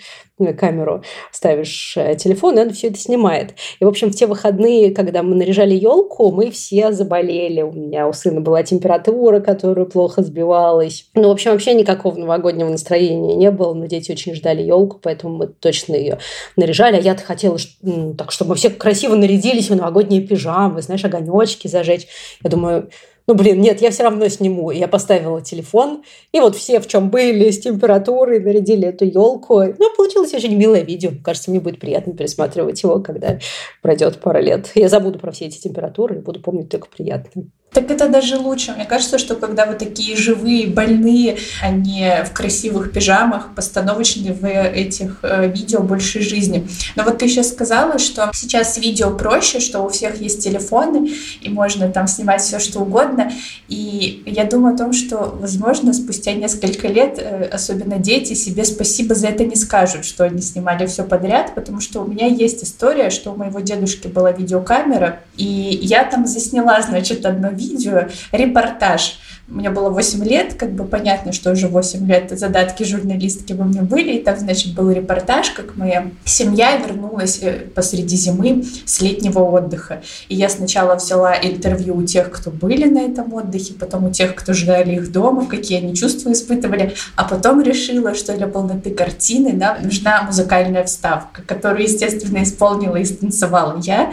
камеру 0.59 1.05
ставишь 1.31 1.97
э, 1.97 2.17
телефон, 2.17 2.59
и 2.59 2.63
он 2.63 2.71
все 2.71 2.89
это 2.89 2.99
снимает. 2.99 3.55
И, 3.79 3.85
в 3.85 3.89
общем, 3.89 4.11
в 4.11 4.17
те 4.17 4.27
выходные, 4.27 4.96
когда 4.97 5.23
мы 5.23 5.37
наряжали 5.37 5.75
елку, 5.75 6.33
мы 6.33 6.51
все 6.51 6.91
заболели. 6.91 7.61
У 7.61 7.71
меня 7.71 8.09
у 8.09 8.15
сына 8.15 8.41
была 8.41 8.63
температура, 8.63 9.41
которая 9.41 9.85
плохо 9.85 10.23
сбивалась. 10.23 11.07
Ну, 11.15 11.29
в 11.29 11.33
общем, 11.33 11.53
вообще 11.53 11.75
никакого 11.75 12.19
новогоднего 12.19 12.71
настроения 12.71 13.37
не 13.37 13.51
было, 13.51 13.75
но 13.75 13.87
дети 13.87 14.11
очень 14.11 14.35
ждали 14.35 14.63
елку, 14.63 14.99
поэтому 15.01 15.37
мы 15.37 15.47
точно 15.49 15.95
ее 15.95 16.19
наряжали. 16.57 16.97
А 16.97 17.01
я-то 17.01 17.23
хотела, 17.23 17.59
так, 18.17 18.33
чтобы 18.33 18.55
все 18.55 18.71
красиво 18.71 19.15
нарядились 19.15 19.69
в 19.69 19.77
новогодние 19.77 20.23
пижамы, 20.23 20.81
знаешь, 20.81 21.05
огонечки 21.05 21.69
зажечь. 21.69 22.07
Я 22.43 22.49
думаю, 22.49 22.89
ну, 23.27 23.35
блин, 23.35 23.61
нет, 23.61 23.81
я 23.81 23.91
все 23.91 24.05
равно 24.05 24.29
сниму. 24.29 24.71
Я 24.71 24.87
поставила 24.87 25.41
телефон, 25.43 26.05
и 26.33 26.41
вот 26.41 26.55
все, 26.55 26.81
в 26.81 26.87
чем 26.87 27.11
были, 27.11 27.51
с 27.51 27.59
температурой, 27.59 28.39
нарядили 28.41 28.89
эту 28.89 29.05
елку. 29.05 29.63
Ну, 29.63 29.97
получилось 29.97 30.33
очень 30.35 30.57
милое 30.57 30.83
видео. 30.83 31.11
Кажется, 31.25 31.51
мне 31.51 31.61
будет 31.61 31.81
приятно 31.81 32.13
пересматривать 32.13 32.83
его, 32.83 33.01
когда 33.01 33.39
пройдет 33.83 34.21
пара 34.21 34.39
лет. 34.39 34.71
Я 34.75 34.89
забуду 34.89 35.19
про 35.19 35.33
все 35.33 35.47
эти 35.47 35.59
температуры 35.59 36.17
и 36.17 36.21
буду 36.21 36.41
помнить 36.41 36.69
только 36.69 36.89
приятное. 36.89 37.47
Так 37.77 37.91
это 37.91 38.09
даже 38.09 38.39
лучше. 38.39 38.73
Мне 38.73 38.87
кажется, 38.87 39.19
что 39.19 39.37
когда 39.37 39.67
вы 39.67 39.75
такие 39.75 40.17
живые, 40.17 40.67
больные, 40.67 41.37
а 41.63 41.71
не 41.71 42.25
в 42.25 42.33
красивых 42.33 42.91
пижамах, 42.91 43.55
постановочные 43.55 44.33
в 44.33 44.47
этих 44.47 45.19
э, 45.21 45.49
видео 45.49 45.83
больше 45.83 46.23
жизни. 46.23 46.67
Но 46.95 47.03
вот 47.03 47.19
ты 47.19 47.29
сейчас 47.29 47.51
сказала, 47.51 47.99
что 47.99 48.31
сейчас 48.33 48.79
видео 48.79 49.11
проще, 49.11 49.61
что 49.61 49.83
у 49.83 49.91
всех 49.91 50.23
есть 50.23 50.43
телефоны, 50.43 51.11
и 51.43 51.51
можно 51.51 51.91
там 51.91 52.07
снимать 52.07 52.41
все, 52.41 52.61
что 52.61 52.81
угодно. 52.81 53.31
И 53.69 54.23
я 54.25 54.45
думаю 54.45 54.75
о 54.75 54.79
том, 54.79 54.95
что, 54.95 55.37
возможно, 55.39 55.93
спустя 55.93 56.33
несколько 56.33 56.89
лет, 56.89 57.19
э, 57.19 57.45
особенно 57.53 57.99
дети, 57.99 58.33
себе 58.33 58.65
спасибо 58.65 59.15
за 59.15 59.27
это 59.27 59.45
не 59.45 59.55
скажут, 59.55 60.07
что 60.07 60.25
они 60.25 60.41
снимали 60.41 60.87
все 60.87 61.05
подряд, 61.05 61.55
потому 61.55 61.83
что 61.83 62.01
у 62.01 62.09
меня 62.09 62.27
есть 62.27 62.65
история, 62.65 63.11
что 63.11 63.33
у 63.33 63.37
моего 63.37 63.61
дедушки 63.61 64.07
была 64.07 64.33
видеокамера, 64.33 65.21
и 65.37 65.79
я 65.83 66.05
там 66.05 66.27
засняла, 66.27 66.81
значит, 66.81 67.27
одно 67.27 67.51
видео, 67.51 67.66
видео, 67.67 68.09
репортаж 68.33 69.19
меня 69.49 69.71
было 69.71 69.91
8 69.91 70.25
лет, 70.25 70.55
как 70.55 70.73
бы 70.73 70.85
понятно, 70.85 71.33
что 71.33 71.53
уже 71.53 71.69
8 71.69 72.07
лет 72.09 72.37
задатки 72.37 72.83
журналистки 72.83 73.53
во 73.53 73.65
мне 73.65 73.83
были, 73.83 74.17
и 74.17 74.23
там, 74.23 74.37
значит, 74.39 74.75
был 74.75 74.91
репортаж, 74.91 75.51
как 75.51 75.77
моя 75.77 76.11
семья 76.25 76.77
вернулась 76.77 77.39
э, 77.43 77.61
посреди 77.75 78.17
зимы 78.17 78.65
с 78.85 79.01
летнего 79.01 79.39
отдыха. 79.41 80.03
И 80.29 80.35
я 80.35 80.49
сначала 80.49 80.97
взяла 80.97 81.37
интервью 81.41 81.97
у 81.97 82.03
тех, 82.03 82.31
кто 82.33 82.51
были 82.51 82.89
на 82.89 82.99
этом 82.99 83.33
отдыхе, 83.35 83.75
потом 83.75 84.07
у 84.07 84.11
тех, 84.11 84.35
кто 84.35 84.53
ждали 84.53 84.97
их 84.97 85.13
дома, 85.13 85.47
какие 85.47 85.79
они 85.79 85.95
чувства 85.95 86.33
испытывали, 86.33 86.95
а 87.15 87.23
потом 87.23 87.63
решила, 87.63 88.17
что 88.17 88.37
для 88.37 88.49
полноты 88.49 88.91
картины 88.91 89.53
да, 89.53 89.79
нужна 89.81 90.25
музыкальная 90.25 90.83
вставка, 90.85 91.43
которую, 91.43 91.85
естественно, 91.85 92.43
исполнила 92.43 92.97
и 92.97 93.05
станцевала 93.05 93.81
я. 93.81 94.13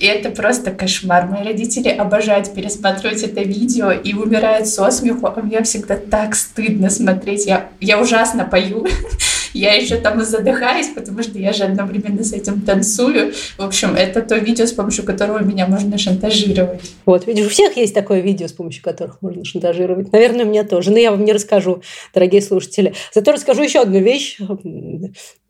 И 0.00 0.06
это 0.06 0.30
просто 0.30 0.70
кошмар. 0.70 1.26
Мои 1.26 1.44
родители 1.44 1.90
обожают 1.90 2.52
пересматривать 2.54 3.22
это 3.22 3.42
видео 3.42 3.92
и 3.92 4.14
умирают 4.14 4.66
со 4.66 4.90
смеху, 4.90 5.26
а 5.26 5.42
мне 5.42 5.62
всегда 5.62 5.96
так 5.96 6.34
стыдно 6.34 6.88
смотреть. 6.88 7.46
Я, 7.46 7.68
я 7.80 8.00
ужасно 8.00 8.46
пою. 8.46 8.86
я 9.52 9.74
еще 9.74 9.96
там 9.96 10.20
и 10.20 10.24
задыхаюсь, 10.24 10.88
потому 10.88 11.22
что 11.22 11.38
я 11.38 11.52
же 11.52 11.64
одновременно 11.64 12.24
с 12.24 12.32
этим 12.32 12.62
танцую. 12.62 13.34
В 13.58 13.62
общем, 13.62 13.94
это 13.94 14.22
то 14.22 14.36
видео, 14.36 14.64
с 14.64 14.72
помощью 14.72 15.04
которого 15.04 15.40
меня 15.40 15.66
можно 15.66 15.98
шантажировать. 15.98 16.80
Вот, 17.04 17.26
видишь, 17.26 17.46
у 17.46 17.50
всех 17.50 17.76
есть 17.76 17.94
такое 17.94 18.20
видео, 18.20 18.48
с 18.48 18.52
помощью 18.52 18.82
которых 18.82 19.20
можно 19.20 19.44
шантажировать. 19.44 20.12
Наверное, 20.12 20.46
у 20.46 20.48
меня 20.48 20.64
тоже. 20.64 20.92
Но 20.92 20.98
я 20.98 21.10
вам 21.10 21.26
не 21.26 21.32
расскажу, 21.34 21.82
дорогие 22.14 22.40
слушатели. 22.40 22.94
Зато 23.12 23.32
расскажу 23.32 23.62
еще 23.62 23.80
одну 23.80 24.00
вещь, 24.00 24.38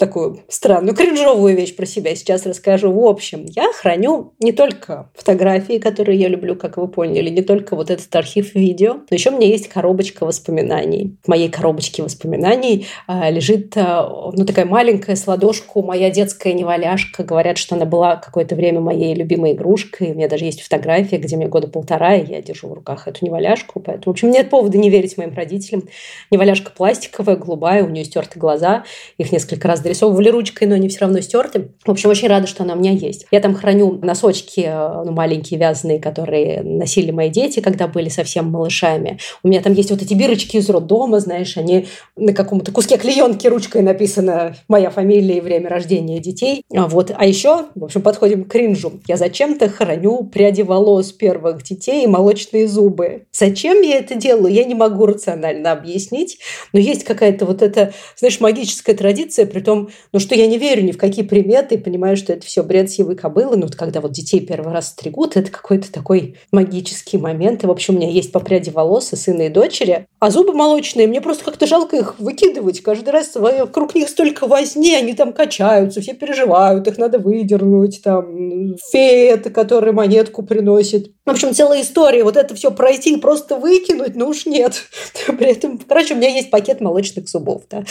такую 0.01 0.41
странную, 0.49 0.97
кринжовую 0.97 1.55
вещь 1.55 1.77
про 1.77 1.87
себя 1.87 2.17
сейчас 2.17 2.47
расскажу. 2.47 2.91
В 2.91 3.07
общем, 3.07 3.45
я 3.45 3.71
храню 3.73 4.33
не 4.41 4.53
только 4.53 5.11
фотографии, 5.15 5.79
которые 5.79 6.19
я 6.19 6.29
люблю, 6.29 6.57
как 6.57 6.79
вы 6.79 6.89
поняли, 6.89 7.29
не 7.29 7.43
только 7.43 7.77
вот 7.77 7.91
этот 7.91 8.15
архив 8.17 8.55
видео, 8.55 8.95
но 8.95 9.15
еще 9.15 9.31
у 9.31 9.37
меня 9.37 9.47
есть 9.47 9.69
коробочка 9.69 10.25
воспоминаний. 10.25 11.17
В 11.23 11.29
моей 11.29 11.51
коробочке 11.51 12.03
воспоминаний 12.03 12.87
а, 13.07 13.31
лежит 13.31 13.77
а, 13.77 14.09
ну, 14.35 14.45
такая 14.47 14.65
маленькая 14.65 15.17
с 15.17 15.27
ладошку, 15.27 15.83
моя 15.83 16.11
детская 16.11 16.55
неваляшка. 16.55 17.23
Говорят, 17.23 17.59
что 17.59 17.77
она 17.77 17.85
была 17.85 18.17
какое-то 18.17 18.55
время 18.55 18.81
моей 18.81 19.15
любимой 19.15 19.53
игрушкой. 19.53 20.13
У 20.13 20.15
меня 20.15 20.29
даже 20.29 20.47
есть 20.47 20.63
фотография, 20.63 21.19
где 21.19 21.37
мне 21.37 21.47
года 21.47 21.69
полтора, 21.69 22.17
и 22.17 22.27
я 22.27 22.41
держу 22.41 22.69
в 22.69 22.73
руках 22.73 23.07
эту 23.07 23.25
неваляшку. 23.27 23.81
Поэтому, 23.81 24.05
в 24.07 24.17
общем, 24.17 24.31
нет 24.31 24.49
повода 24.49 24.79
не 24.79 24.89
верить 24.89 25.19
моим 25.19 25.35
родителям. 25.35 25.83
Неваляшка 26.31 26.73
пластиковая, 26.75 27.37
голубая, 27.37 27.85
у 27.85 27.91
нее 27.91 28.07
стерты 28.07 28.39
глаза. 28.39 28.85
Их 29.19 29.31
несколько 29.31 29.69
раз 29.69 29.81
дорисовывали 29.91 30.29
ручкой, 30.29 30.69
но 30.69 30.77
они 30.77 30.89
все 30.89 31.01
равно 31.01 31.21
стерты. 31.21 31.71
В 31.85 31.91
общем, 31.91 32.11
очень 32.11 32.29
рада, 32.29 32.47
что 32.47 32.63
она 32.63 32.75
у 32.75 32.79
меня 32.79 32.93
есть. 32.93 33.27
Я 33.33 33.41
там 33.41 33.55
храню 33.55 33.99
носочки, 34.03 34.61
э, 34.67 35.03
ну, 35.05 35.11
маленькие 35.11 35.59
вязаные, 35.59 35.99
которые 35.99 36.63
носили 36.63 37.11
мои 37.11 37.29
дети, 37.29 37.61
когда 37.61 37.89
были 37.89 38.09
совсем 38.09 38.51
малышами. 38.51 39.19
У 39.43 39.49
меня 39.49 39.61
там 39.61 39.73
есть 39.73 39.91
вот 39.91 40.01
эти 40.01 40.15
бирочки 40.15 40.57
из 40.59 40.71
роддома, 40.71 41.19
знаешь, 41.19 41.57
они 41.57 41.87
на 42.17 42.33
каком-то 42.33 42.71
куске 42.71 42.99
клеенки 42.99 43.49
ручкой 43.49 43.83
написана 43.83 44.55
моя 44.69 44.91
фамилия 44.91 45.39
и 45.39 45.41
время 45.41 45.69
рождения 45.69 46.21
детей. 46.21 46.63
А 46.73 46.87
вот. 46.87 47.13
А 47.17 47.27
еще, 47.27 47.67
в 47.75 47.85
общем, 47.85 48.03
подходим 48.03 48.45
к 48.45 48.49
кринжу. 48.53 49.01
Я 49.09 49.17
зачем-то 49.17 49.69
храню 49.69 50.25
пряди 50.25 50.63
волос 50.63 51.13
первых 51.13 51.65
детей 51.65 52.05
и 52.05 52.07
молочные 52.07 52.69
зубы. 52.69 53.25
Зачем 53.33 53.83
я 53.83 53.99
это 53.99 54.15
делаю, 54.15 54.53
я 54.53 54.65
не 54.65 54.75
могу 54.75 55.07
рационально 55.07 55.73
объяснить. 55.73 56.39
Но 56.73 56.79
есть 56.79 57.03
какая-то 57.05 57.45
вот 57.45 57.63
эта, 57.63 57.93
знаешь, 58.17 58.39
магическая 58.39 58.95
традиция, 58.95 59.47
при 59.47 59.61
том, 59.61 59.80
ну, 60.13 60.21
что 60.21 60.35
я 60.35 60.47
не 60.47 60.59
верю 60.59 60.83
ни 60.83 60.93
в 60.93 60.99
какие 60.99 61.25
приметы, 61.25 61.79
понимаю, 61.79 62.17
что 62.17 62.33
это 62.33 62.47
все 62.47 62.63
бред 62.63 62.91
сивой 62.91 63.17
кобылы. 63.17 63.57
Но 63.57 63.67
вот 63.67 63.77
когда 63.77 64.01
вот 64.01 64.13
детей 64.13 64.41
первый 64.41 64.73
раз 64.73 64.89
стригут, 64.89 65.37
это 65.37 65.51
какой-то 65.51 65.91
такой 65.91 66.37
магический 66.53 67.19
момент. 67.19 67.65
И, 67.65 67.67
в 67.67 67.71
общем, 67.71 67.95
у 67.95 67.99
меня 67.99 68.11
есть 68.11 68.33
по 68.33 68.41
пряди 68.41 68.71
волос 68.71 69.13
и 69.13 69.17
сына, 69.17 69.43
и 69.43 69.49
дочери. 69.49 70.07
А 70.19 70.31
зубы 70.31 70.53
молочные, 70.53 71.07
мне 71.07 71.21
просто 71.21 71.45
как-то 71.45 71.67
жалко 71.67 71.97
их 71.97 72.19
выкидывать 72.19 72.83
каждый 72.83 73.11
раз 73.11 73.35
вокруг 73.35 73.95
них 73.95 74.09
столько 74.09 74.47
возни, 74.47 74.95
они 74.95 75.15
там 75.15 75.33
качаются, 75.33 76.01
все 76.01 76.15
переживают, 76.15 76.87
их 76.87 76.99
надо 76.99 77.19
выдернуть, 77.19 78.03
там, 78.03 78.77
фея, 78.91 79.37
которая 79.37 79.93
монетку 79.93 80.43
приносит. 80.43 81.13
В 81.25 81.31
общем, 81.31 81.55
целая 81.55 81.83
история. 81.83 82.25
Вот 82.25 82.37
это 82.37 82.55
все 82.55 82.71
пройти 82.71 83.15
и 83.15 83.21
просто 83.21 83.57
выкинуть, 83.57 84.17
ну 84.17 84.29
уж 84.29 84.47
нет. 84.47 84.83
При 85.27 85.47
этом, 85.47 85.79
короче, 85.79 86.15
у 86.15 86.17
меня 86.17 86.29
есть 86.29 86.51
пакет 86.51 86.81
молочных 86.81 87.29
зубов. 87.29 87.63
Да. 87.71 87.85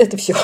Это 0.00 0.16
все. 0.16 0.34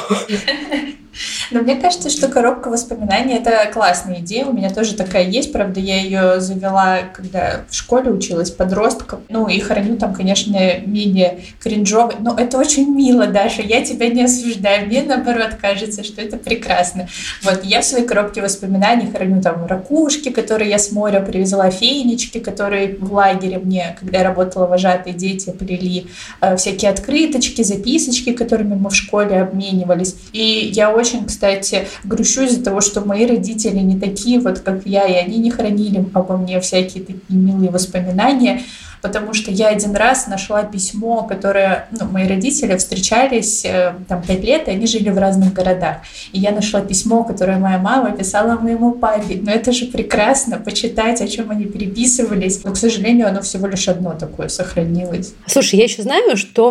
Но 1.50 1.62
мне 1.62 1.76
кажется, 1.76 2.10
что 2.10 2.28
коробка 2.28 2.68
воспоминаний— 2.68 3.34
это 3.36 3.70
классная 3.72 4.18
идея. 4.20 4.46
У 4.46 4.52
меня 4.52 4.70
тоже 4.70 4.94
такая 4.94 5.24
есть. 5.24 5.52
Правда, 5.52 5.80
я 5.80 6.00
ее 6.00 6.40
завела, 6.40 6.98
когда 7.14 7.64
в 7.70 7.74
школе 7.74 8.10
училась 8.10 8.50
подростком. 8.50 9.20
Ну, 9.28 9.48
и 9.48 9.58
храню 9.60 9.96
там, 9.96 10.14
конечно, 10.14 10.58
менее 10.84 11.40
кринжовый. 11.60 12.16
Но 12.20 12.34
это 12.36 12.58
очень 12.58 12.94
мило, 12.94 13.26
Даша. 13.26 13.62
Я 13.62 13.82
тебя 13.82 14.08
не 14.08 14.24
осуждаю. 14.24 14.86
Мне, 14.86 15.02
наоборот, 15.02 15.56
кажется, 15.60 16.04
что 16.04 16.20
это 16.20 16.36
прекрасно. 16.36 17.08
Вот, 17.42 17.64
я 17.64 17.80
в 17.80 17.84
своей 17.84 18.06
коробке 18.06 18.42
воспоминаний 18.42 19.10
храню 19.10 19.40
там 19.40 19.66
ракушки, 19.66 20.30
которые 20.30 20.70
я 20.70 20.78
с 20.78 20.92
моря 20.92 21.20
привезла, 21.20 21.70
фенечки, 21.70 22.38
которые 22.38 22.96
в 22.96 23.12
лагере 23.12 23.58
мне, 23.58 23.96
когда 23.98 24.18
я 24.18 24.24
работала 24.24 24.66
вожатой, 24.66 25.12
дети 25.12 25.50
плели, 25.50 26.08
э, 26.40 26.56
всякие 26.56 26.90
открыточки, 26.90 27.62
записочки, 27.62 28.32
которыми 28.32 28.74
мы 28.74 28.90
в 28.90 28.94
школе 28.94 29.45
обменивались. 29.46 30.16
И 30.32 30.70
я 30.74 30.92
очень 30.92 31.26
кстати, 31.26 31.86
грущу 32.04 32.42
из-за 32.42 32.62
того, 32.62 32.80
что 32.80 33.00
мои 33.00 33.26
родители 33.26 33.78
не 33.78 33.98
такие 33.98 34.40
вот, 34.40 34.60
как 34.60 34.86
я, 34.86 35.06
и 35.06 35.14
они 35.14 35.38
не 35.38 35.50
хранили 35.50 36.04
обо 36.12 36.36
мне 36.36 36.60
всякие 36.60 37.04
такие 37.04 37.38
милые 37.38 37.70
воспоминания 37.70 38.62
потому 39.02 39.34
что 39.34 39.50
я 39.50 39.68
один 39.68 39.94
раз 39.94 40.26
нашла 40.26 40.62
письмо, 40.62 41.24
которое, 41.24 41.88
ну, 41.90 42.06
мои 42.06 42.26
родители 42.26 42.76
встречались 42.76 43.64
э, 43.64 43.94
там 44.08 44.22
пять 44.22 44.42
лет, 44.42 44.68
и 44.68 44.70
они 44.72 44.86
жили 44.86 45.10
в 45.10 45.18
разных 45.18 45.52
городах. 45.52 45.98
И 46.32 46.38
я 46.38 46.52
нашла 46.52 46.80
письмо, 46.80 47.24
которое 47.24 47.58
моя 47.58 47.78
мама 47.78 48.10
писала 48.16 48.58
моему 48.58 48.92
папе. 48.92 49.38
Но 49.40 49.50
это 49.50 49.72
же 49.72 49.86
прекрасно, 49.86 50.58
почитать, 50.58 51.20
о 51.20 51.28
чем 51.28 51.50
они 51.50 51.64
переписывались. 51.64 52.64
Но, 52.64 52.72
к 52.72 52.76
сожалению, 52.76 53.28
оно 53.28 53.42
всего 53.42 53.66
лишь 53.66 53.88
одно 53.88 54.14
такое 54.14 54.48
сохранилось. 54.48 55.34
Слушай, 55.46 55.78
я 55.78 55.84
еще 55.84 56.02
знаю, 56.02 56.36
что 56.36 56.70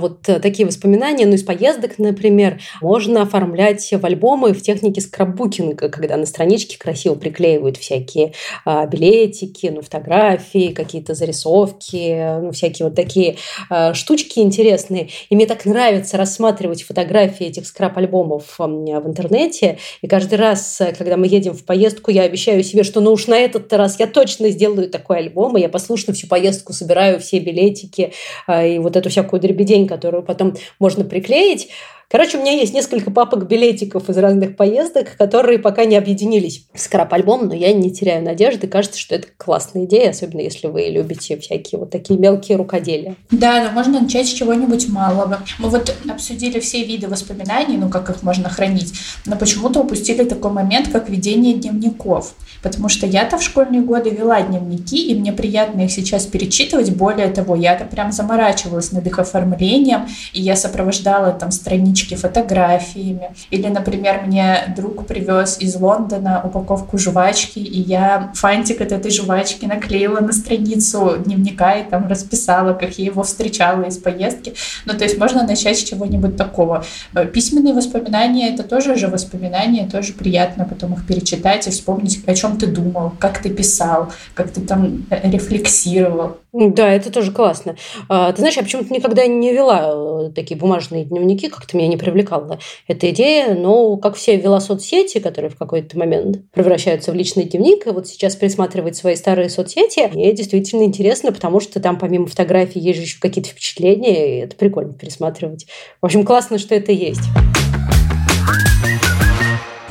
вот 0.00 0.22
такие 0.22 0.66
воспоминания, 0.66 1.26
ну, 1.26 1.34
из 1.34 1.42
поездок, 1.42 1.98
например, 1.98 2.60
можно 2.80 3.22
оформлять 3.22 3.88
в 3.90 4.04
альбомы 4.04 4.52
в 4.52 4.62
технике 4.62 5.00
скраббукинга, 5.00 5.88
когда 5.88 6.16
на 6.16 6.26
страничке 6.26 6.78
красиво 6.78 7.14
приклеивают 7.14 7.76
всякие 7.76 8.32
а, 8.64 8.86
билетики, 8.86 9.66
ну, 9.74 9.82
фотографии, 9.82 10.72
какие-то 10.72 11.14
зарисовки, 11.14 11.57
зарисовки, 11.58 12.40
ну, 12.40 12.52
всякие 12.52 12.86
вот 12.86 12.94
такие 12.94 13.36
э, 13.70 13.94
штучки 13.94 14.38
интересные. 14.40 15.08
И 15.28 15.36
мне 15.36 15.46
так 15.46 15.64
нравится 15.64 16.16
рассматривать 16.16 16.82
фотографии 16.82 17.46
этих 17.46 17.66
скраб-альбомов 17.66 18.56
э, 18.58 18.64
в 18.64 19.06
интернете. 19.06 19.78
И 20.02 20.08
каждый 20.08 20.38
раз, 20.38 20.80
э, 20.80 20.94
когда 20.96 21.16
мы 21.16 21.26
едем 21.26 21.54
в 21.54 21.64
поездку, 21.64 22.10
я 22.10 22.22
обещаю 22.22 22.62
себе, 22.62 22.82
что 22.82 23.00
ну 23.00 23.12
уж 23.12 23.26
на 23.26 23.38
этот 23.38 23.72
раз 23.72 23.98
я 23.98 24.06
точно 24.06 24.50
сделаю 24.50 24.88
такой 24.88 25.18
альбом, 25.18 25.56
и 25.56 25.60
я 25.60 25.68
послушно 25.68 26.14
всю 26.14 26.26
поездку 26.26 26.72
собираю 26.72 27.18
все 27.20 27.38
билетики 27.38 28.12
э, 28.46 28.74
и 28.74 28.78
вот 28.78 28.96
эту 28.96 29.10
всякую 29.10 29.40
дребедень, 29.40 29.86
которую 29.86 30.22
потом 30.22 30.54
можно 30.78 31.04
приклеить. 31.04 31.68
Короче, 32.10 32.38
у 32.38 32.40
меня 32.40 32.52
есть 32.52 32.72
несколько 32.72 33.10
папок 33.10 33.46
билетиков 33.48 34.08
из 34.08 34.16
разных 34.16 34.56
поездок, 34.56 35.14
которые 35.18 35.58
пока 35.58 35.84
не 35.84 35.94
объединились 35.94 36.64
в 36.72 36.80
скрап-альбом, 36.80 37.48
но 37.48 37.54
я 37.54 37.74
не 37.74 37.92
теряю 37.92 38.24
надежды. 38.24 38.66
Кажется, 38.66 38.98
что 38.98 39.14
это 39.14 39.28
классная 39.36 39.84
идея, 39.84 40.08
особенно 40.08 40.40
если 40.40 40.68
вы 40.68 40.84
любите 40.84 41.36
всякие 41.36 41.78
вот 41.78 41.90
такие 41.90 42.18
мелкие 42.18 42.56
рукоделия. 42.56 43.14
Да, 43.30 43.62
но 43.62 43.72
можно 43.72 44.00
начать 44.00 44.26
с 44.26 44.32
чего-нибудь 44.32 44.88
малого. 44.88 45.40
Мы 45.58 45.68
вот 45.68 45.94
обсудили 46.08 46.60
все 46.60 46.82
виды 46.82 47.08
воспоминаний, 47.08 47.76
ну, 47.76 47.90
как 47.90 48.08
их 48.08 48.22
можно 48.22 48.48
хранить, 48.48 48.94
но 49.26 49.36
почему-то 49.36 49.80
упустили 49.80 50.24
такой 50.24 50.50
момент, 50.50 50.88
как 50.88 51.10
ведение 51.10 51.52
дневников. 51.52 52.32
Потому 52.62 52.88
что 52.88 53.06
я-то 53.06 53.36
в 53.36 53.42
школьные 53.42 53.82
годы 53.82 54.08
вела 54.08 54.40
дневники, 54.40 55.10
и 55.10 55.14
мне 55.14 55.34
приятно 55.34 55.82
их 55.82 55.92
сейчас 55.92 56.24
перечитывать. 56.24 56.90
Более 56.90 57.28
того, 57.28 57.54
я-то 57.54 57.84
прям 57.84 58.12
заморачивалась 58.12 58.92
над 58.92 59.06
их 59.06 59.18
оформлением, 59.18 60.08
и 60.32 60.40
я 60.40 60.56
сопровождала 60.56 61.32
там 61.32 61.50
странички 61.50 61.97
странички 61.98 62.14
фотографиями. 62.14 63.30
Или, 63.50 63.68
например, 63.68 64.22
мне 64.26 64.74
друг 64.76 65.06
привез 65.06 65.58
из 65.60 65.76
Лондона 65.76 66.40
упаковку 66.44 66.98
жвачки, 66.98 67.58
и 67.58 67.80
я 67.80 68.30
фантик 68.34 68.80
от 68.80 68.92
этой 68.92 69.10
жвачки 69.10 69.66
наклеила 69.66 70.20
на 70.20 70.32
страницу 70.32 71.16
дневника 71.24 71.74
и 71.74 71.90
там 71.90 72.08
расписала, 72.08 72.74
как 72.74 72.98
я 72.98 73.06
его 73.06 73.22
встречала 73.22 73.84
из 73.84 73.98
поездки. 73.98 74.54
Ну, 74.86 74.94
то 74.94 75.04
есть 75.04 75.18
можно 75.18 75.42
начать 75.42 75.78
с 75.78 75.82
чего-нибудь 75.82 76.36
такого. 76.36 76.84
Э, 77.14 77.26
письменные 77.26 77.74
воспоминания— 77.74 78.54
это 78.54 78.62
тоже 78.62 78.96
же 78.96 79.08
воспоминания, 79.08 79.88
тоже 79.88 80.12
приятно 80.12 80.64
потом 80.64 80.94
их 80.94 81.06
перечитать 81.06 81.66
и 81.66 81.70
вспомнить, 81.70 82.20
о 82.26 82.34
чем 82.34 82.56
ты 82.56 82.66
думал, 82.66 83.12
как 83.18 83.42
ты 83.42 83.50
писал, 83.50 84.08
как 84.34 84.50
ты 84.50 84.60
там 84.60 85.06
э, 85.10 85.30
рефлексировал. 85.30 86.36
Да, 86.52 86.92
это 86.92 87.12
тоже 87.12 87.30
классно. 87.30 87.76
А, 88.08 88.32
ты 88.32 88.38
знаешь, 88.38 88.56
я 88.56 88.62
почему-то 88.62 88.92
никогда 88.92 89.26
не 89.26 89.52
вела 89.52 90.28
э, 90.28 90.30
такие 90.30 90.58
бумажные 90.58 91.04
дневники, 91.04 91.48
как-то 91.48 91.76
меня 91.76 91.88
не 91.88 91.98
привлекала 91.98 92.58
эта 92.86 93.10
идея, 93.10 93.54
но 93.54 93.98
как 93.98 94.16
все 94.16 94.36
вела 94.36 94.58
соцсети, 94.60 95.18
которые 95.18 95.50
в 95.50 95.56
какой-то 95.56 95.98
момент 95.98 96.50
превращаются 96.52 97.12
в 97.12 97.14
личный 97.14 97.44
дневник, 97.44 97.86
и 97.86 97.90
вот 97.90 98.08
сейчас 98.08 98.34
пересматривать 98.34 98.96
свои 98.96 99.14
старые 99.14 99.50
соцсети, 99.50 100.08
мне 100.14 100.32
действительно 100.32 100.84
интересно, 100.84 101.32
потому 101.32 101.60
что 101.60 101.80
там 101.80 101.98
помимо 101.98 102.26
фотографий 102.26 102.80
есть 102.80 102.98
же 102.98 103.04
еще 103.04 103.20
какие-то 103.20 103.50
впечатления, 103.50 104.38
и 104.38 104.40
это 104.44 104.56
прикольно 104.56 104.94
пересматривать. 104.94 105.66
В 106.00 106.06
общем, 106.06 106.24
классно, 106.24 106.56
что 106.56 106.74
это 106.74 106.92
есть. 106.92 107.20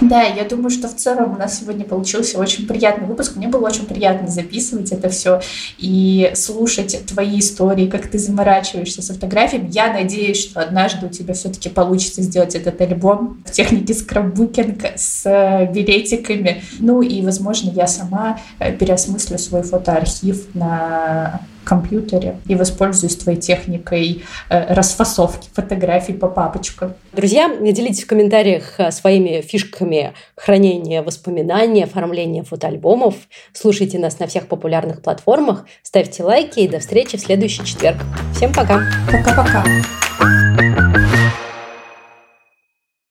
Да, 0.08 0.24
я 0.24 0.45
думаю, 0.45 0.70
что 0.70 0.88
в 0.88 0.95
целом 0.95 1.34
у 1.34 1.38
нас 1.38 1.60
сегодня 1.60 1.84
получился 1.84 2.39
очень 2.39 2.66
приятный 2.66 3.08
выпуск. 3.08 3.36
Мне 3.36 3.47
было 3.47 3.68
очень 3.68 3.86
приятно 3.86 4.28
записывать 4.28 4.91
это 4.91 5.10
все 5.10 5.41
и 5.78 6.32
слушать 6.34 7.05
твои 7.08 7.39
истории, 7.39 7.88
как 7.88 8.08
ты 8.08 8.18
заморачиваешься 8.18 9.01
с 9.01 9.08
фотографиями. 9.08 9.70
Я 9.72 9.91
надеюсь, 9.91 10.39
что 10.39 10.62
однажды 10.62 11.08
у 11.08 11.10
тебя 11.10 11.34
все-таки 11.34 11.70
получится 11.70 12.22
сделать 12.22 12.55
этот 12.55 12.80
альбом 12.80 13.43
в 13.45 13.51
технике 13.51 13.93
скраббукинг 13.93 14.86
с 14.95 15.26
э, 15.26 15.72
билетиками. 15.72 16.64
Ну 16.80 17.01
и, 17.01 17.22
возможно, 17.22 17.72
я 17.72 17.88
сама 17.88 18.39
э, 18.60 18.72
переосмыслю 18.72 19.38
свой 19.38 19.64
фотоархив 19.64 20.55
на 20.55 21.41
компьютере 21.68 22.39
и 22.47 22.55
воспользуюсь 22.55 23.15
твоей 23.18 23.39
техникой 23.39 24.24
э, 24.49 24.74
расфасовки 24.74 25.49
фотографий 25.53 26.13
по 26.13 26.28
папочкам. 26.28 26.93
Друзья, 27.13 27.53
делитесь 27.59 28.03
в 28.03 28.07
комментариях 28.07 28.80
э, 28.80 28.91
своими 28.91 29.41
фишками 29.41 30.13
хранения 30.36 31.03
воспоминаний, 31.03 31.84
оформления 31.84 32.43
фотоальбомов. 32.43 33.15
Слушайте 33.53 33.99
нас 33.99 34.20
на 34.20 34.28
всех 34.28 34.47
популярных 34.47 35.01
платформах, 35.01 35.65
ставьте 35.84 36.24
лайки 36.24 36.59
и 36.59 36.68
до 36.68 36.80
встречи 36.80 37.18
в 37.18 37.22
следующий 37.22 37.65
четверг. 37.65 37.97
Всем 38.34 38.53
пока! 38.53 38.82
Пока-пока! 39.11 40.66